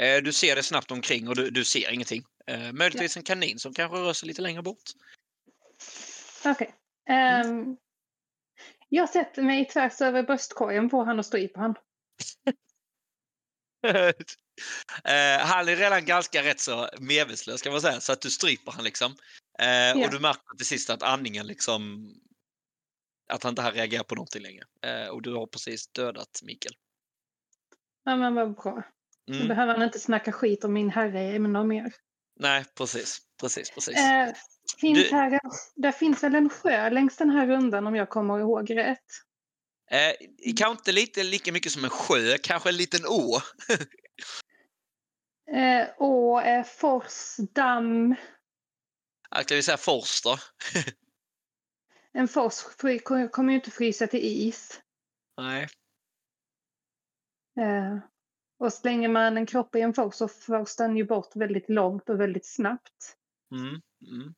Eh, 0.00 0.22
Du 0.22 0.32
ser 0.32 0.56
det 0.56 0.62
snabbt 0.62 0.90
omkring 0.90 1.28
och 1.28 1.36
du, 1.36 1.50
du 1.50 1.64
ser 1.64 1.90
ingenting. 1.92 2.24
Eh, 2.46 2.72
möjligtvis 2.72 3.16
en 3.16 3.22
kanin 3.22 3.58
som 3.58 3.74
kanske 3.74 3.96
rör 3.98 4.12
sig 4.12 4.26
lite 4.28 4.42
längre 4.42 4.62
bort. 4.62 4.82
Okej. 6.44 6.74
Ehm, 7.08 7.76
jag 8.94 9.08
sätter 9.10 9.42
mig 9.42 9.64
tvärs 9.68 10.00
över 10.00 10.22
bröstkorgen 10.22 10.90
på 10.90 11.04
han 11.04 11.18
och 11.18 11.26
stryper 11.26 11.60
han. 11.60 11.74
eh, 15.04 15.38
han 15.46 15.68
är 15.68 15.76
redan 15.76 16.04
ganska 16.04 16.42
rätt 16.42 16.60
så 16.60 16.88
medvetslös 17.00 17.62
kan 17.62 17.72
man 17.72 17.80
säga, 17.80 18.00
så 18.00 18.12
att 18.12 18.20
du 18.20 18.30
stryper 18.30 18.72
han 18.72 18.84
liksom. 18.84 19.12
Eh, 19.58 19.66
Ja. 19.68 20.04
Och 20.06 20.10
du 20.10 20.20
märker 20.20 20.56
till 20.56 20.66
sist 20.66 20.90
att 20.90 21.02
andningen 21.02 21.46
liksom... 21.46 22.12
Att 23.32 23.42
han 23.42 23.50
inte 23.50 23.70
reagerar 23.70 24.04
på 24.04 24.14
någonting 24.14 24.42
längre. 24.42 24.64
Eh, 24.86 25.08
och 25.08 25.22
du 25.22 25.34
har 25.34 25.46
precis 25.46 25.92
dödat 25.92 26.40
Mikael. 26.42 26.74
Ja, 28.04 28.16
men 28.16 28.34
vad 28.34 28.54
bra. 28.54 28.82
Då 29.26 29.34
Mm. 29.34 29.48
behöver 29.48 29.72
han 29.74 29.82
inte 29.82 29.98
snacka 29.98 30.32
skit 30.32 30.64
om 30.64 30.72
min 30.72 30.90
herre 30.90 31.20
ännu 31.20 31.64
mer. 31.64 31.94
Nej, 32.40 32.64
precis. 32.78 33.18
Precis, 33.40 33.70
precis. 33.70 33.94
Finns 34.78 34.98
Du- 34.98 35.16
här, 35.16 35.40
där 35.74 35.92
finns 35.92 36.22
väl 36.22 36.34
en 36.34 36.50
sjö 36.50 36.90
längs 36.90 37.16
den 37.16 37.30
här 37.30 37.46
rundan 37.46 37.86
om 37.86 37.94
jag 37.94 38.08
kommer 38.08 38.38
ihåg 38.38 38.76
rätt? 38.76 38.98
Eh, 39.90 40.12
kanske 40.56 40.78
inte 40.80 40.92
lite 40.92 41.22
lika 41.22 41.52
mycket 41.52 41.72
som 41.72 41.84
en 41.84 41.90
sjö, 41.90 42.38
kanske 42.42 42.68
en 42.68 42.76
liten 42.76 43.06
å. 43.08 43.40
Eh, 45.46 45.88
och 45.98 46.42
eh, 46.42 46.64
fors, 46.64 47.36
damm. 47.36 48.14
Jag 49.30 49.46
kan 49.46 49.56
vi 49.56 49.62
säga 49.62 49.76
Forster. 49.76 50.40
En 52.12 52.28
fors 52.28 52.54
kommer 53.30 53.50
ju 53.50 53.54
inte 53.54 53.70
frysa 53.70 54.06
till 54.06 54.20
is. 54.48 54.80
Nej. 55.36 55.68
Eh, 57.60 57.98
och 58.58 58.72
slänger 58.72 59.08
man 59.08 59.36
en 59.36 59.46
kropp 59.46 59.74
i 59.74 59.80
en 59.80 59.94
fors 59.94 60.14
så 60.14 60.28
förs 60.28 60.76
den 60.76 60.96
ju 60.96 61.04
bort 61.04 61.36
väldigt 61.36 61.68
långt 61.68 62.08
och 62.08 62.20
väldigt 62.20 62.46
snabbt. 62.46 63.16
Mm, 63.50 63.80
mm. 64.12 64.34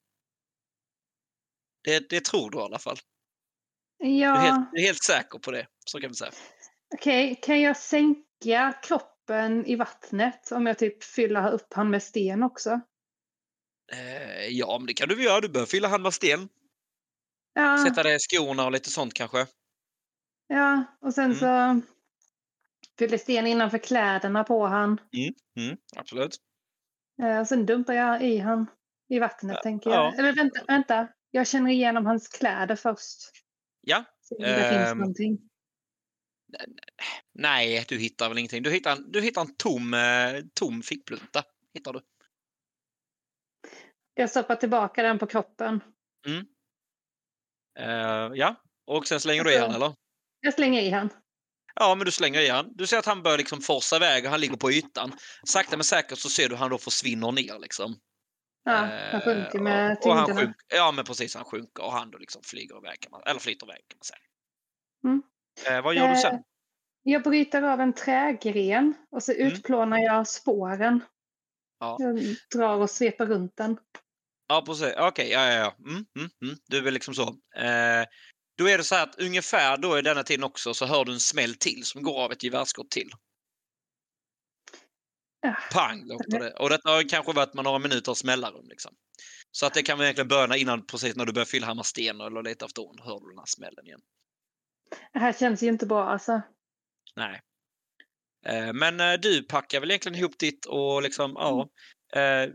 Det, 1.87 2.11
det 2.11 2.25
tror 2.25 2.51
du 2.51 2.59
i 2.59 2.63
alla 2.63 2.79
fall. 2.79 2.97
Du 3.99 4.07
är, 4.07 4.11
Ja, 4.11 4.35
helt, 4.35 4.69
du 4.73 4.81
är 4.83 4.87
helt 4.87 5.03
säker 5.05 5.39
på 5.39 5.51
det, 5.51 5.67
så 5.87 6.01
kan 6.01 6.11
vi 6.11 6.15
säga. 6.17 6.31
okej. 6.95 7.39
Kan 7.43 7.61
jag 7.61 7.77
sänka 7.77 8.73
kroppen 8.83 9.67
i 9.67 9.77
vattnet 9.77 10.53
om 10.53 10.67
jag 10.67 10.79
typ 10.79 11.05
fyller 11.05 11.51
upp 11.53 11.73
han 11.75 11.91
med 11.91 12.03
sten 12.03 12.43
också? 12.43 12.81
Eh, 13.93 14.47
ja, 14.49 14.79
men 14.79 14.87
det 14.87 14.95
kan 14.95 15.09
du 15.09 15.15
väl 15.15 15.25
göra. 15.25 15.41
Du 15.41 15.49
behöver 15.49 15.71
fylla 15.71 15.89
hand 15.89 16.03
med 16.03 16.15
sten. 16.15 16.49
Ja, 17.55 17.85
Sätta 17.89 18.03
dig 18.03 18.15
i 18.17 18.19
skorna 18.19 18.65
och 18.65 18.73
lite 18.73 18.91
sånt 18.91 19.15
kanske. 19.15 19.47
ja. 20.47 20.85
och 21.01 21.15
sen 21.15 21.25
Mm. 21.25 21.37
så 21.39 21.81
fyller 22.99 23.19
sten 23.19 23.47
innanför 23.47 23.79
kläderna 23.79 24.45
på 24.45 24.67
han. 24.67 25.01
Mm, 25.57 25.77
absolut. 25.97 26.37
Eh, 27.23 27.45
sen 27.45 27.67
dumpar 27.67 27.93
jag 27.95 28.23
i 28.23 28.39
han 28.39 28.67
i 29.09 29.19
vattnet, 29.19 29.63
tänker 29.63 29.91
jag. 29.91 29.99
ja. 30.05 30.15
Eller 30.19 30.33
vänta, 30.33 30.61
vänta. 30.67 31.09
Jag 31.31 31.47
känner 31.49 31.71
igenom 31.71 32.07
hans 32.07 32.29
kläder 32.29 32.77
först. 32.77 33.19
Ja. 33.81 34.05
Om 34.31 34.43
det 34.43 34.69
finns 34.71 34.91
Ehm. 34.91 34.99
någonting. 34.99 35.39
Nej, 37.35 37.85
du 37.89 37.99
hittar 37.99 38.29
väl 38.29 38.39
ingenting. 38.39 38.63
Du 38.63 38.71
hittar, 38.71 38.93
en- 38.97 39.13
du 39.13 39.21
hittar 39.21 39.41
en 39.41 39.57
tom, 39.57 39.95
eh, 39.95 40.43
tom 40.55 40.83
fickplunta. 40.83 41.43
Hittar 41.75 41.93
du. 41.93 42.01
Jag 44.15 44.31
stoppar 44.31 44.57
tillbaka 44.57 45.03
den 45.03 45.19
på 45.19 45.27
kroppen. 45.27 45.81
Eh, 47.79 48.31
ja, 48.35 48.63
och 48.87 49.07
sen 49.07 49.21
slänger 49.21 49.45
du 49.45 49.53
i 49.53 49.57
Alltså- 49.57 49.67
han 49.73 49.83
eller? 49.83 49.95
Jag 50.41 50.55
slänger 50.55 50.83
i 50.83 50.91
han. 50.91 51.11
Ja, 51.75 51.95
men 51.95 52.05
du 52.05 52.11
slänger 52.13 52.41
i 52.41 52.49
han. 52.49 52.73
Du 52.77 52.87
ser 52.87 52.99
att 52.99 53.07
han 53.07 53.23
börjar 53.23 53.39
liksom 53.39 53.61
forsa 53.61 53.97
iväg 53.97 54.25
och 54.25 54.31
han 54.31 54.41
ligger 54.41 54.57
på 54.57 54.73
ytan. 54.73 55.13
Sakta 55.47 55.77
men 55.77 55.85
säkert 55.85 56.19
så 56.19 56.29
ser 56.29 56.49
du 56.49 56.57
han 56.57 56.71
då 56.71 56.79
försvinner 56.79 57.33
ner 57.33 57.59
liksom. 57.59 57.97
Ja, 58.67 58.73
han 59.13 59.21
sjunker 59.21 59.59
Eh, 59.59 59.63
med 59.63 59.99
och, 59.99 60.07
och 60.07 60.15
han 60.15 60.27
tyngderna. 60.27 60.47
sjunk, 60.47 60.57
Ja, 60.75 60.93
men 60.93 61.05
precis. 61.05 61.35
Han 61.35 61.45
sjunker 61.45 61.83
och 61.85 61.93
han 61.93 62.11
då 62.11 62.19
liksom 62.19 62.43
flyger 62.43 62.77
iväg. 62.79 63.01
Kan 63.01 63.11
man, 63.11 63.23
eller 63.27 63.41
flyter 63.41 63.67
iväg 63.67 63.81
kan 63.89 63.99
man 63.99 64.05
säga. 64.05 64.19
Mm. 65.05 65.23
Eh, 65.79 65.85
vad 65.85 65.95
gör 65.95 66.07
du 66.09 66.13
Eh, 66.15 66.19
sen? 66.19 66.43
Jag 67.03 67.23
bryter 67.23 67.63
av 67.63 67.81
en 67.81 67.93
trägren 67.93 68.95
och 69.11 69.23
så 69.23 69.33
Mm. 69.33 69.47
utplånar 69.47 69.99
jag 69.99 70.29
spåren. 70.29 71.01
Ja. 71.81 71.97
Jag 72.01 72.19
drar 72.55 72.77
och 72.77 72.91
sveper 72.91 73.27
runt 73.27 73.57
den. 73.57 73.79
Ja, 74.49 74.63
precis. 74.67 74.95
Okej, 74.99 75.31
ja, 75.31 75.47
ja, 75.53 75.55
ja. 75.59 75.75
Mm, 75.91 76.07
mm, 76.19 76.31
mm. 76.43 76.57
Du 76.69 76.79
är 76.79 76.83
väl 76.83 76.95
liksom 76.95 77.15
så. 77.15 77.23
Eh, 77.57 78.05
då 78.59 78.69
är 78.69 78.79
det 78.79 78.85
så 78.85 78.95
här 78.95 79.03
att 79.03 79.19
ungefär 79.21 79.77
då 79.77 79.99
i 79.99 80.03
denna 80.03 80.23
tiden 80.23 80.45
också 80.45 80.75
så 80.75 80.87
hör 80.87 81.05
du 81.05 81.13
en 81.13 81.21
smäll 81.21 81.55
till 81.55 81.85
som 81.85 82.03
går 82.03 82.25
av 82.25 82.33
ett 82.33 82.43
gevärsskott 82.43 82.91
till. 82.91 83.11
Pang 85.73 86.07
låter 86.07 86.39
det. 86.39 86.51
Och 86.51 86.71
detta 86.71 86.91
har 86.91 87.09
kanske 87.09 87.33
varit 87.33 87.55
med 87.55 87.65
några 87.65 87.79
minuters 87.79 88.25
mellanrum. 88.25 88.69
Liksom. 88.69 88.95
Så 89.51 89.67
att 89.67 89.75
det 89.75 89.83
kan 89.83 89.99
vi 89.99 90.05
egentligen 90.05 90.29
börja 90.29 90.57
innan 90.57 90.87
precis 90.87 91.17
när 91.17 91.27
du 91.27 91.33
börjar 91.33 91.47
fylla 91.47 91.83
sten 91.83 92.21
eller 92.21 92.43
lite 92.43 92.65
efter 92.65 93.05
hör 93.05 93.21
du 93.21 93.29
den 93.29 93.39
här 93.39 93.47
smällen 93.47 93.87
igen. 93.87 94.01
Det 95.13 95.19
här 95.19 95.33
känns 95.33 95.63
ju 95.63 95.67
inte 95.69 95.87
bra 95.87 96.05
alltså. 96.05 96.43
Nej. 97.17 97.41
Eh, 98.47 98.73
men 98.73 99.01
eh, 99.01 99.13
du 99.13 99.43
packar 99.43 99.81
väl 99.81 99.91
egentligen 99.91 100.19
ihop 100.19 100.39
ditt 100.39 100.67
och 100.67 101.03
liksom, 101.03 101.33
ja. 101.35 101.69
Pff, 102.13 102.23
eh, 102.23 102.51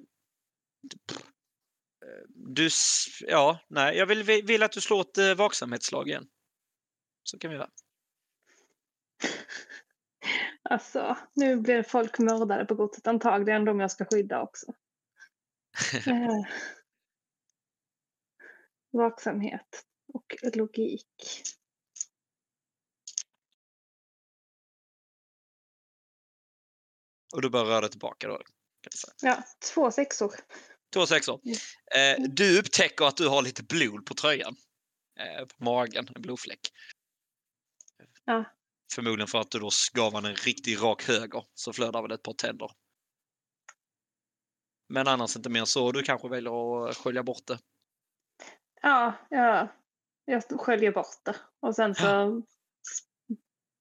du, 2.27 2.69
ja, 3.27 3.59
nej, 3.67 3.97
jag 3.97 4.05
vill, 4.05 4.23
vill 4.23 4.63
att 4.63 4.71
du 4.71 4.81
slår 4.81 5.01
ett 5.01 5.37
vaksamhetsslag 5.37 6.07
igen. 6.07 6.27
Så 7.23 7.37
kan 7.37 7.51
vi 7.51 7.57
göra. 7.57 7.69
Alltså, 10.63 11.17
nu 11.33 11.55
blir 11.55 11.83
folk 11.83 12.19
mördade 12.19 12.65
på 12.65 12.75
godset. 12.75 13.07
Antagligen 13.07 13.65
de 13.65 13.79
jag 13.79 13.91
ska 13.91 14.05
skydda 14.05 14.41
också. 14.41 14.73
Eh, 16.07 16.45
Vaksamhet 18.91 19.85
och 20.13 20.35
logik. 20.55 21.43
Och 27.33 27.41
du 27.41 27.49
börjar 27.49 27.65
röra 27.65 27.87
tillbaka 27.87 28.27
då. 28.27 28.41
Ja, 29.21 29.43
två 29.73 29.91
sexor. 29.91 30.33
Två 30.93 31.05
sexor. 31.05 31.39
Eh, 31.95 32.23
du 32.29 32.59
upptäcker 32.59 33.05
att 33.05 33.17
du 33.17 33.27
har 33.27 33.41
lite 33.41 33.63
blod 33.63 34.05
på 34.05 34.13
tröjan. 34.13 34.55
Eh, 35.19 35.45
på 35.45 35.63
magen, 35.63 36.07
en 36.15 36.21
blodfläck. 36.21 36.59
Ja. 38.25 38.45
Förmodligen 38.95 39.27
för 39.27 39.39
att 39.39 39.51
du 39.51 39.59
då 39.59 39.69
gav 39.93 40.13
han 40.13 40.25
en 40.25 40.35
riktig 40.35 40.81
rak 40.83 41.07
höger 41.07 41.43
så 41.53 41.73
flödar 41.73 42.01
väl 42.01 42.11
ett 42.11 42.23
par 42.23 42.33
tänder. 42.33 42.71
Men 44.89 45.07
annars 45.07 45.35
inte 45.35 45.49
mer 45.49 45.65
så. 45.65 45.91
Du 45.91 46.03
kanske 46.03 46.27
väljer 46.29 46.89
att 46.89 46.97
skölja 46.97 47.23
bort 47.23 47.47
det. 47.47 47.59
Ja, 48.81 49.13
ja, 49.29 49.67
jag 50.25 50.43
sköljer 50.43 50.91
bort 50.91 51.23
det. 51.23 51.35
Och 51.59 51.75
sen 51.75 51.95
så 51.95 52.41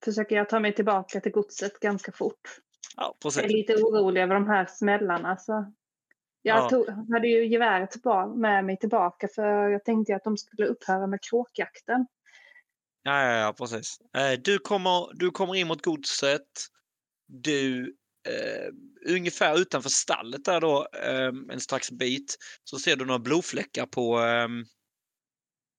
försöker 0.04 0.36
jag 0.36 0.48
ta 0.48 0.60
mig 0.60 0.74
tillbaka 0.74 1.20
till 1.20 1.32
godset 1.32 1.80
ganska 1.80 2.12
fort. 2.12 2.60
Ja, 2.96 3.16
Jag 3.22 3.44
är 3.44 3.48
lite 3.48 3.74
orolig 3.74 4.22
över 4.22 4.34
de 4.34 4.46
här 4.46 4.66
smällarna. 4.66 5.36
Så 5.36 5.72
jag 6.42 6.58
Ja. 6.58 6.68
tog, 6.68 6.88
hade 6.88 7.28
ju 7.28 7.46
geväret 7.46 8.04
med 8.36 8.64
mig 8.64 8.78
tillbaka 8.78 9.28
för 9.34 9.68
jag 9.68 9.84
tänkte 9.84 10.16
att 10.16 10.24
de 10.24 10.36
skulle 10.36 10.66
upphöra 10.66 11.06
med 11.06 11.22
kråkjakten. 11.22 12.06
Ja, 13.02 13.22
ja, 13.24 13.38
ja 13.38 13.52
precis. 13.52 13.98
Eh, 14.16 14.32
du, 14.32 14.58
kommer, 14.58 15.14
du 15.14 15.30
kommer 15.30 15.54
in 15.54 15.68
mot 15.68 15.82
godset. 15.82 16.66
Du, 17.26 17.96
eh, 18.28 18.72
ungefär 19.14 19.58
utanför 19.58 19.90
stallet 19.90 20.44
där 20.44 20.60
då, 20.60 20.88
eh, 20.92 21.32
en 21.52 21.60
strax 21.60 21.90
bit, 21.90 22.36
så 22.64 22.78
ser 22.78 22.96
du 22.96 23.04
några 23.04 23.18
blodfläckar 23.18 23.86
på, 23.86 24.20
eh, 24.20 24.48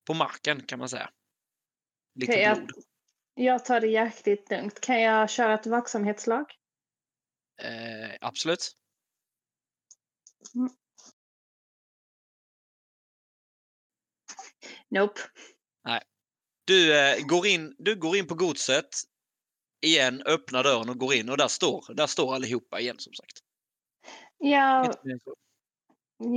på 0.08 0.14
marken 0.14 0.64
kan 0.64 0.80
man 0.80 0.90
säga. 0.90 1.10
Lite 2.16 2.34
jag- 2.34 2.58
blod. 2.58 2.84
Jag 3.34 3.66
tar 3.66 3.82
det 3.82 3.88
jäkligt 3.88 4.52
lugnt. 4.52 4.82
Kan 4.82 5.02
jag 5.02 5.30
köra 5.30 5.54
ett 5.54 5.66
vaksamhetslag? 5.66 6.46
Eh, 7.62 8.18
absolut. 8.22 8.72
Nope. 14.90 15.22
Du, 16.65 16.97
eh, 16.97 17.26
går 17.26 17.47
in, 17.47 17.76
du 17.78 17.95
går 17.95 18.17
in 18.17 18.28
på 18.28 18.36
godset 18.36 18.89
igen, 19.82 20.21
öppnar 20.21 20.63
dörren 20.63 20.89
och 20.89 20.97
går 20.97 21.13
in 21.13 21.30
och 21.30 21.38
där 21.38 21.47
står, 21.47 21.86
där 21.93 22.08
står 22.08 22.36
allihopa 22.36 22.80
igen 22.80 22.95
som 23.00 23.13
sagt. 23.13 23.38
Så. 25.24 25.34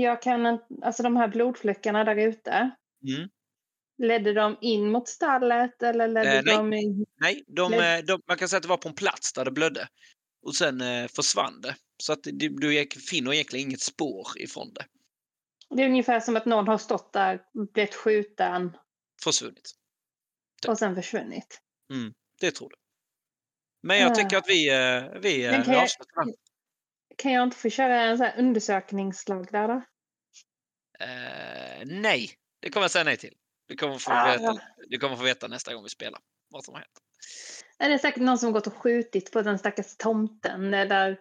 jag 0.01 0.23
kan 0.23 0.59
alltså 0.83 1.03
de 1.03 1.17
här 1.17 1.29
blodfläckarna 1.29 2.05
där 2.05 2.17
ute. 2.17 2.71
Mm. 3.09 3.29
Ledde 3.99 4.33
de 4.33 4.59
in 4.61 4.91
mot 4.91 5.09
stallet 5.09 5.83
eller 5.83 6.09
ledde 6.09 6.39
Eh, 6.39 6.43
nej. 6.45 6.57
de 6.57 6.73
in? 6.73 7.07
Nej, 7.21 7.45
de, 7.47 7.73
eh, 7.73 7.99
de, 8.07 8.21
man 8.29 8.37
kan 8.37 8.49
säga 8.49 8.57
att 8.57 8.63
det 8.63 8.69
var 8.69 8.77
på 8.77 8.89
en 8.89 8.95
plats 8.95 9.33
där 9.33 9.45
det 9.45 9.51
blödde. 9.51 9.89
Och 10.47 10.55
sen 10.55 10.81
eh, 10.81 11.07
försvann 11.09 11.61
det. 11.61 11.77
Så 12.03 12.13
att 12.13 12.23
du, 12.23 12.49
du 12.49 12.87
finner 13.11 13.33
egentligen 13.33 13.69
inget 13.69 13.81
spår 13.81 14.27
ifrån 14.37 14.73
det. 14.75 14.85
Det 15.77 15.83
är 15.83 15.89
ungefär 15.89 16.21
som 16.21 16.37
att 16.37 16.47
någon 16.47 16.69
har 16.69 16.79
stått 16.79 17.13
där, 17.13 17.43
blivit 17.75 17.95
skjuten 17.95 18.77
Försvunnit. 19.25 19.75
Och 20.69 20.79
sen 20.79 20.95
försvunnit. 20.95 21.61
Det 22.41 22.51
tror 22.51 22.69
du. 22.71 22.77
Men 23.83 23.99
jag 23.99 24.13
Ah. 24.13 24.15
tycker 24.15 24.37
att 24.37 24.49
vi, 24.49 24.69
eh, 24.71 25.21
vi, 25.21 25.45
eh, 25.45 25.51
Men 25.51 25.61
vi 25.61 25.65
kan 25.67 25.75
jag-. 25.75 25.89
Kan 27.17 27.33
jag 27.33 27.43
inte 27.43 27.57
få 27.57 27.69
köra 27.71 28.01
en 28.03 28.19
sån 28.19 28.27
här 28.27 28.39
undersökningsslag 28.39 29.49
där 29.53 29.69
då? 29.69 29.83
Eh, 31.01 31.83
nej, 31.87 32.31
det 32.61 32.71
kommer 32.71 32.85
jag 32.85 32.91
säga 32.91 33.05
nej 33.05 33.17
till. 33.17 33.35
Du 33.69 33.77
kommer, 33.77 33.99
få 33.99 34.13
Ah. 34.13 34.33
veta, 34.33 34.61
du 34.89 34.99
kommer 34.99 35.17
få 35.17 35.23
veta 35.23 35.49
nästa 35.49 35.75
gång 35.75 35.83
vi 35.83 35.89
spelar 35.89 36.21
vad 36.51 36.65
som 36.65 36.75
har 36.75 36.81
hänt. 36.81 37.01
Är 37.79 37.89
det 37.89 37.99
säkert 37.99 38.23
någon 38.23 38.39
som 38.39 38.53
gått 38.53 38.67
och 38.67 38.75
skjutit 38.77 39.33
på 39.33 39.43
den 39.43 39.59
stackars 39.59 39.97
tomten 39.97 40.75
eller? 40.75 41.21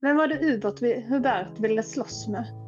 Vem 0.00 0.16
var 0.16 0.26
det 0.26 0.34
Hubert, 0.36 0.80
Hubert 1.08 1.58
ville 1.58 1.82
slåss 1.82 2.28
med? 2.28 2.65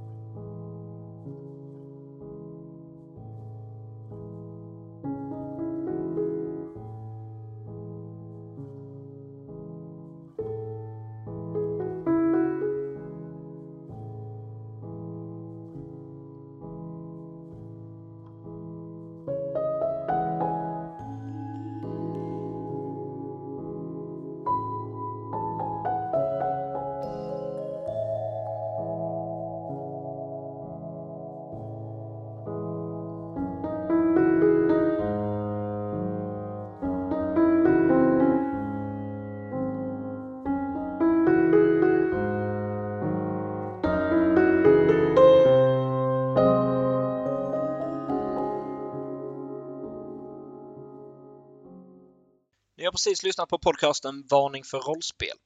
Har 52.89 52.93
precis 52.93 53.23
lyssnat 53.23 53.49
på 53.49 53.59
podcasten 53.59 54.27
Varning 54.31 54.65
för 54.65 54.79
rollspel. 54.79 55.37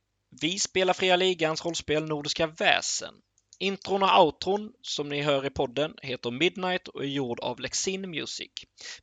Vi 0.41 0.59
spelar 0.59 0.95
Fria 0.95 1.17
Ligans 1.17 1.65
rollspel 1.65 2.05
Nordiska 2.05 2.47
väsen. 2.47 3.15
Intron 3.63 4.03
och 4.03 4.25
outron 4.25 4.73
som 4.83 5.09
ni 5.09 5.23
hör 5.23 5.47
i 5.47 5.51
podden 5.51 5.95
heter 6.03 6.31
Midnight 6.31 6.89
och 6.89 7.03
är 7.03 7.09
gjord 7.09 7.41
av 7.41 7.61
Lexin 7.61 8.11
Music. 8.11 8.51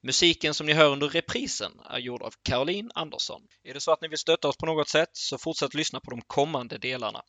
Musiken 0.01 0.53
som 0.53 0.65
ni 0.65 0.73
hör 0.73 0.89
under 0.89 1.09
reprisen 1.09 1.71
är 1.89 1.99
gjord 1.99 2.21
av 2.21 2.33
Caroline 2.43 2.91
Andersson. 2.95 3.41
Är 3.63 3.73
det 3.73 3.79
så 3.79 3.91
att 3.91 4.01
ni 4.01 4.07
vill 4.07 4.17
stötta 4.17 4.47
oss 4.47 4.57
på 4.57 4.65
något 4.65 4.89
sätt 4.89 5.09
så 5.13 5.37
fortsätt 5.37 5.73
lyssna 5.73 5.99
på 5.99 6.11
de 6.11 6.21
kommande 6.21 6.77
delarna. 6.77 7.21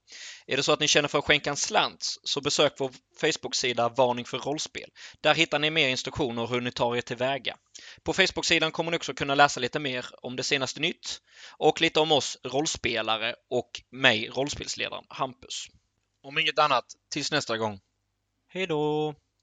Är 0.47 0.57
det 0.57 0.63
så 0.63 0.73
att 0.73 0.81
ni 0.81 0.89
känner 0.89 1.09
för 1.09 1.19
att 1.19 1.25
skänka 1.25 1.51
en 1.51 1.57
slant 1.57 2.17
så 2.25 2.41
besök 2.41 2.73
vår 2.79 2.91
Facebook-sida 3.21 3.89
Varning 3.89 4.25
för 4.25 4.39
rollspel. 4.39 4.91
Där 5.21 5.35
hittar 5.35 5.59
ni 5.59 5.71
mer 5.71 5.89
instruktioner 5.89 6.47
hur 6.47 6.61
ni 6.61 6.73
tar 6.73 6.97
er 6.97 7.01
tillväga. 7.01 7.57
På 8.03 8.13
Facebook-sidan 8.13 8.73
kommer 8.73 8.91
ni 8.91 8.97
också 8.97 9.15
kunna 9.15 9.35
läsa 9.35 9.61
lite 9.61 9.79
mer 9.79 10.07
om 10.23 10.37
det 10.37 10.43
senaste 10.43 10.81
nytt 10.81 11.21
och 11.59 11.81
lite 11.81 12.01
om 12.01 12.13
oss 12.13 12.39
rollspelare 12.45 13.35
och 13.51 13.71
mig, 13.91 14.29
rollspelsledaren 14.29 15.05
Hampus. 15.09 15.67
Om 16.23 16.39
inget 16.39 16.59
annat, 16.59 16.85
tills 17.09 17.33
nästa 17.33 17.57
gång. 17.57 17.81
Hej 18.49 18.67
då! 18.67 19.15